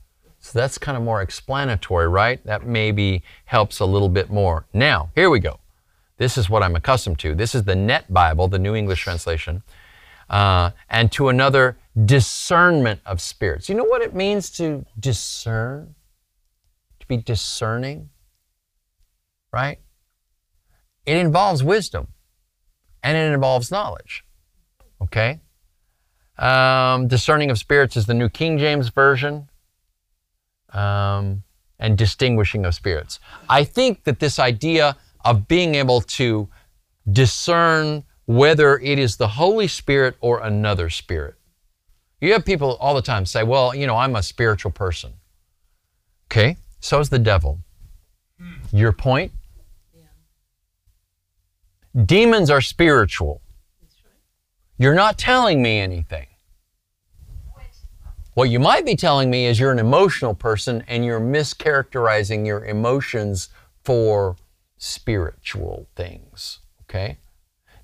[0.42, 2.44] So that's kind of more explanatory, right?
[2.46, 4.66] That maybe helps a little bit more.
[4.74, 5.60] Now, here we go.
[6.18, 7.34] This is what I'm accustomed to.
[7.34, 9.64] This is the Net Bible, the New English Translation.
[10.30, 13.68] Uh, and to another, discernment of spirits.
[13.68, 15.96] You know what it means to discern?
[17.02, 18.10] To be discerning?
[19.52, 19.80] right?
[21.06, 22.08] It involves wisdom
[23.04, 24.24] and it involves knowledge.
[25.02, 25.40] Okay?
[26.38, 29.50] Um, discerning of spirits is the New King James Version.
[30.74, 31.44] Um,
[31.82, 33.20] and distinguishing of spirits.
[33.50, 34.96] I think that this idea
[35.26, 36.48] of being able to
[37.12, 41.36] discern whether it is the Holy Spirit or another spirit.
[42.22, 45.14] You have people all the time say, well, you know, I'm a spiritual person.
[46.28, 47.60] Okay, so is the devil.
[48.40, 48.54] Hmm.
[48.72, 49.32] Your point?
[49.94, 50.02] Yeah.
[52.06, 53.42] Demons are spiritual.
[54.78, 56.28] You're not telling me anything.
[58.34, 62.64] What you might be telling me is you're an emotional person and you're mischaracterizing your
[62.64, 63.50] emotions
[63.84, 64.38] for
[64.78, 66.60] spiritual things.
[66.84, 67.18] Okay?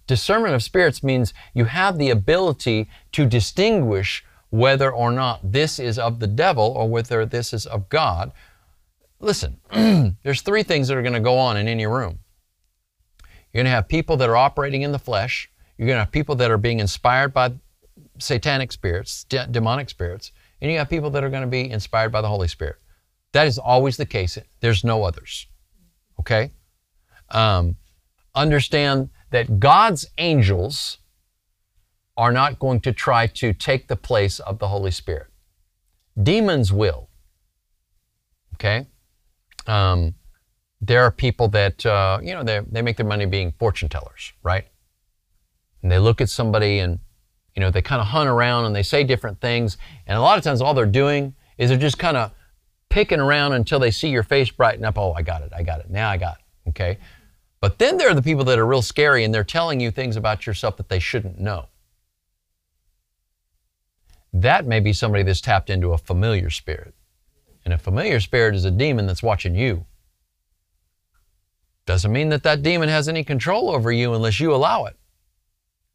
[0.07, 5.99] Discernment of spirits means you have the ability to distinguish whether or not this is
[5.99, 8.31] of the devil or whether this is of God.
[9.19, 9.59] Listen,
[10.23, 12.19] there's three things that are going to go on in any room.
[13.51, 15.51] You're going to have people that are operating in the flesh.
[15.77, 17.53] You're going to have people that are being inspired by
[18.19, 20.31] satanic spirits, de- demonic spirits,
[20.61, 22.77] and you have people that are going to be inspired by the Holy Spirit.
[23.33, 24.37] That is always the case.
[24.61, 25.47] There's no others.
[26.19, 26.51] Okay?
[27.29, 27.75] Um,
[28.33, 30.97] understand that God's angels
[32.15, 35.27] are not going to try to take the place of the Holy Spirit.
[36.21, 37.09] Demons will.
[38.55, 38.87] Okay?
[39.67, 40.15] Um,
[40.81, 44.33] there are people that, uh, you know, they, they make their money being fortune tellers,
[44.41, 44.65] right?
[45.83, 46.99] And they look at somebody and,
[47.57, 49.79] you know, they kind of hunt around and they say different things.
[50.05, 52.31] And a lot of times all they're doing is they're just kind of
[52.87, 54.95] picking around until they see your face brighten up.
[54.95, 55.51] Oh, I got it.
[55.55, 55.89] I got it.
[55.89, 56.69] Now I got it.
[56.69, 56.99] Okay.
[57.59, 60.15] But then there are the people that are real scary and they're telling you things
[60.15, 61.65] about yourself that they shouldn't know.
[64.31, 66.93] That may be somebody that's tapped into a familiar spirit.
[67.65, 69.87] And a familiar spirit is a demon that's watching you.
[71.87, 74.95] Doesn't mean that that demon has any control over you unless you allow it.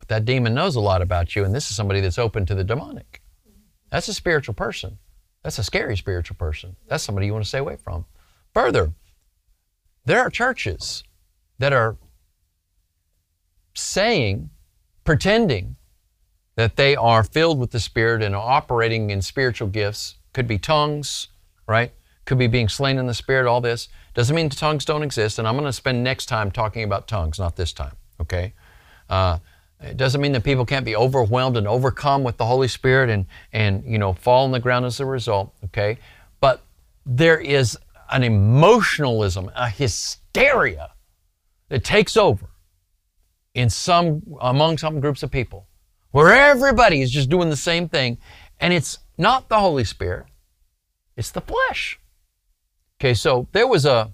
[0.02, 2.56] But that demon knows a lot about you, and this is somebody that's open to
[2.56, 3.22] the demonic.
[3.88, 4.98] That's a spiritual person.
[5.44, 6.74] That's a scary spiritual person.
[6.88, 8.06] That's somebody you want to stay away from.
[8.52, 8.94] Further,
[10.04, 11.04] there are churches
[11.60, 11.96] that are
[13.74, 14.50] saying,
[15.04, 15.76] pretending
[16.56, 20.16] that they are filled with the Spirit and are operating in spiritual gifts.
[20.32, 21.28] Could be tongues,
[21.68, 21.92] right?
[22.24, 23.88] Could be being slain in the Spirit, all this.
[24.14, 27.38] Doesn't mean tongues don't exist, and I'm going to spend next time talking about tongues,
[27.38, 28.54] not this time, okay?
[29.08, 29.38] Uh,
[29.82, 33.26] it doesn't mean that people can't be overwhelmed and overcome with the Holy Spirit and,
[33.52, 35.98] and you know, fall on the ground as a result, okay?
[36.40, 36.62] But
[37.04, 37.76] there is
[38.10, 40.90] an emotionalism, a hysteria
[41.68, 42.50] that takes over
[43.54, 45.66] in some among some groups of people
[46.10, 48.18] where everybody is just doing the same thing
[48.60, 50.26] and it's not the holy spirit
[51.16, 51.98] it's the flesh
[52.98, 54.12] okay so there was a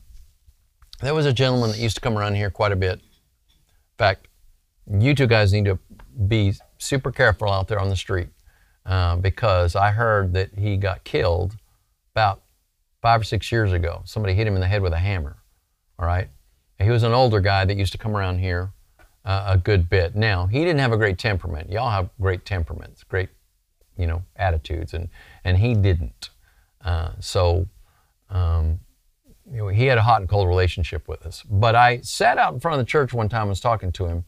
[1.01, 4.28] there was a gentleman that used to come around here quite a bit in fact
[4.91, 5.79] you two guys need to
[6.27, 8.29] be super careful out there on the street
[8.87, 11.57] uh, because i heard that he got killed
[12.15, 12.43] about
[13.03, 15.37] five or six years ago somebody hit him in the head with a hammer
[15.99, 16.29] all right
[16.79, 18.73] he was an older guy that used to come around here
[19.29, 20.17] uh, a good bit.
[20.17, 21.71] Now, he didn't have a great temperament.
[21.71, 23.29] Y'all have great temperaments, great,
[23.97, 25.11] you know, attitudes, and,
[25.45, 26.31] and he didn't.
[26.83, 27.67] Uh, so,
[28.31, 28.81] um,
[29.73, 31.43] he had a hot and cold relationship with us.
[31.43, 34.07] But I sat out in front of the church one time and was talking to
[34.07, 34.25] him,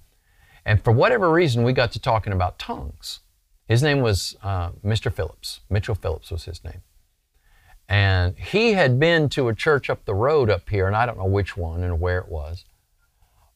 [0.65, 3.21] and for whatever reason, we got to talking about tongues.
[3.67, 5.13] His name was uh, Mr.
[5.13, 5.61] Phillips.
[5.71, 6.83] Mitchell Phillips was his name.
[7.89, 11.19] And he had been to a church up the road up here, and I don't
[11.19, 12.65] know which one and where it was.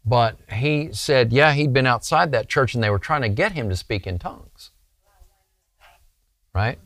[0.04, 3.52] But he said, yeah, he'd been outside that church and they were trying to get
[3.52, 4.70] him to speak in tongues.
[6.54, 6.78] Right?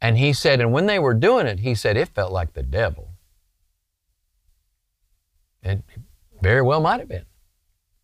[0.00, 2.62] And he said, and when they were doing it, he said, it felt like the
[2.62, 3.10] devil.
[5.62, 5.82] It
[6.40, 7.26] very well might have been.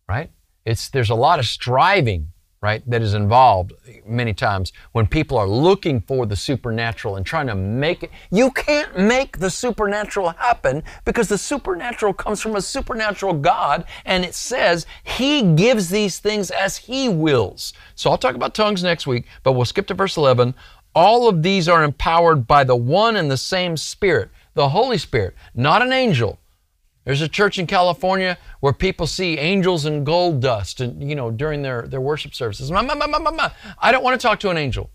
[0.07, 0.31] Right?
[0.69, 2.29] It's, there's a lot of striving
[2.61, 3.71] right, that is involved
[4.05, 8.11] many times when people are looking for the supernatural and trying to make it.
[8.31, 14.25] You can't make the supernatural happen because the supernatural comes from a supernatural God and
[14.25, 17.73] it says He gives these things as He wills.
[17.95, 20.53] So I'll talk about tongues next week, but we'll skip to verse 11.
[20.93, 25.35] All of these are empowered by the one and the same Spirit, the Holy Spirit,
[25.53, 26.39] not an angel.
[27.09, 31.31] There's a church in California where people see angels and gold dust and you know
[31.31, 32.69] during their, their worship services.
[32.69, 33.49] Ma, ma, ma,
[33.79, 34.91] I don't want to talk to an angel.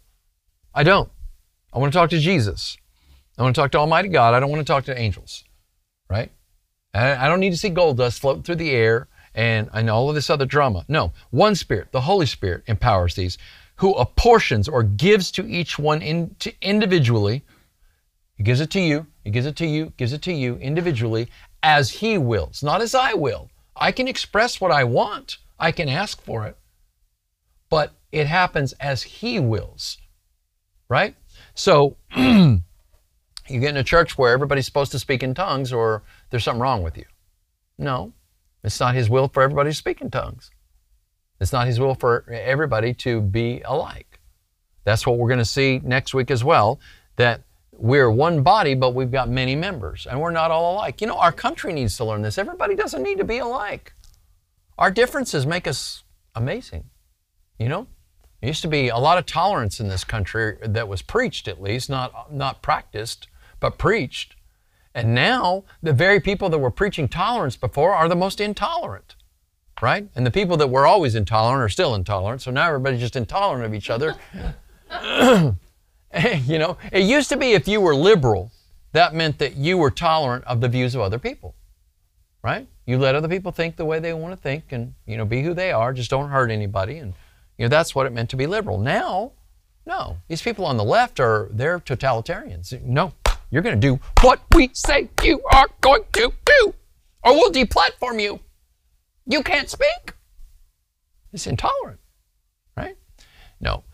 [0.73, 1.11] I don't.
[1.73, 2.79] I want to talk to Jesus.
[3.37, 4.33] I want to talk to Almighty God.
[4.33, 5.43] I don't want to talk to angels.
[6.09, 6.31] Right?
[6.95, 10.15] I don't need to see gold dust floating through the air and, and all of
[10.15, 10.85] this other drama.
[10.87, 13.39] No, one Spirit, the Holy Spirit, empowers these,
[13.75, 17.43] who apportions or gives to each one in, to individually.
[18.37, 21.29] He gives it to you, he gives it to you, gives it to you individually
[21.65, 23.51] as He wills, not as I will.
[23.75, 26.57] I can express what I want, I can ask for it,
[27.71, 29.99] but it happens as He wills,
[30.89, 31.17] right?
[31.55, 32.61] So, you
[33.49, 36.83] get in a church where everybody's supposed to speak in tongues, or there's something wrong
[36.83, 37.07] with you.
[37.79, 38.13] No,
[38.63, 40.51] it's not His will for everybody to speak in tongues.
[41.41, 44.21] It's not His will for everybody to be alike.
[44.85, 46.79] That's what we're going to see next week as well.
[47.17, 47.43] That
[47.79, 51.01] we're one body, but we've got many members, and we're not all alike.
[51.01, 52.39] You know, our country needs to learn this.
[52.39, 53.93] Everybody doesn't need to be alike.
[54.79, 56.05] Our differences make us
[56.35, 56.85] amazing.
[57.59, 57.87] You know,
[58.41, 61.63] there used to be a lot of tolerance in this country that was preached, at
[61.63, 63.29] least, not, not practiced,
[63.61, 64.37] but preached.
[64.95, 69.17] And now, the very people that were preaching tolerance before are the most intolerant,
[69.83, 70.09] right?
[70.15, 72.43] And the people that were always intolerant are still intolerant.
[72.43, 74.15] So now everybody's just intolerant of each other.
[76.45, 78.51] you know, it used to be if you were liberal,
[78.93, 81.55] that meant that you were tolerant of the views of other people,
[82.43, 82.69] right?
[82.87, 85.43] You let other people think the way they want to think and, you know, be
[85.43, 86.99] who they are, just don't hurt anybody.
[86.99, 87.15] And,
[87.59, 88.79] you know, that's what it meant to be liberal.
[88.79, 89.33] Now,
[89.87, 92.81] no, these people on the left are, they're totalitarians.
[92.83, 93.13] No,
[93.51, 96.75] you're going to do what we say you are going to do,
[97.23, 98.41] or we'll deplatform you.
[99.27, 100.15] You can't speak.
[101.33, 101.99] It's intolerant,
[102.77, 102.97] right?
[103.61, 103.85] No.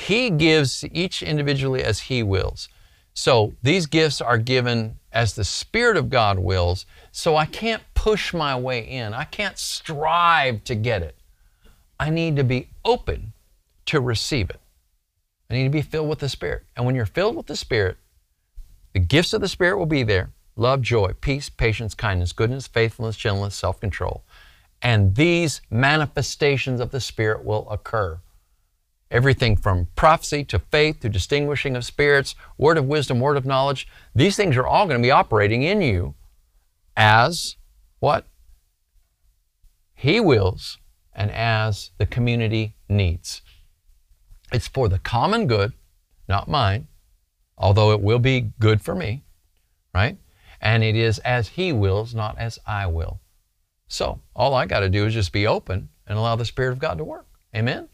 [0.00, 2.68] He gives each individually as He wills.
[3.12, 6.86] So these gifts are given as the Spirit of God wills.
[7.12, 11.16] So I can't push my way in, I can't strive to get it.
[11.98, 13.34] I need to be open
[13.86, 14.60] to receive it.
[15.50, 16.62] I need to be filled with the Spirit.
[16.76, 17.98] And when you're filled with the Spirit,
[18.94, 23.16] the gifts of the Spirit will be there love, joy, peace, patience, kindness, goodness, faithfulness,
[23.16, 24.24] gentleness, self control.
[24.80, 28.18] And these manifestations of the Spirit will occur.
[29.10, 33.88] Everything from prophecy to faith to distinguishing of spirits, word of wisdom, word of knowledge.
[34.14, 36.14] These things are all going to be operating in you
[36.96, 37.56] as
[37.98, 38.26] what?
[39.94, 40.78] He wills
[41.12, 43.42] and as the community needs.
[44.52, 45.72] It's for the common good,
[46.28, 46.88] not mine,
[47.58, 49.24] although it will be good for me,
[49.94, 50.18] right?
[50.60, 53.20] And it is as He wills, not as I will.
[53.88, 56.78] So all I got to do is just be open and allow the Spirit of
[56.78, 57.26] God to work.
[57.54, 57.88] Amen?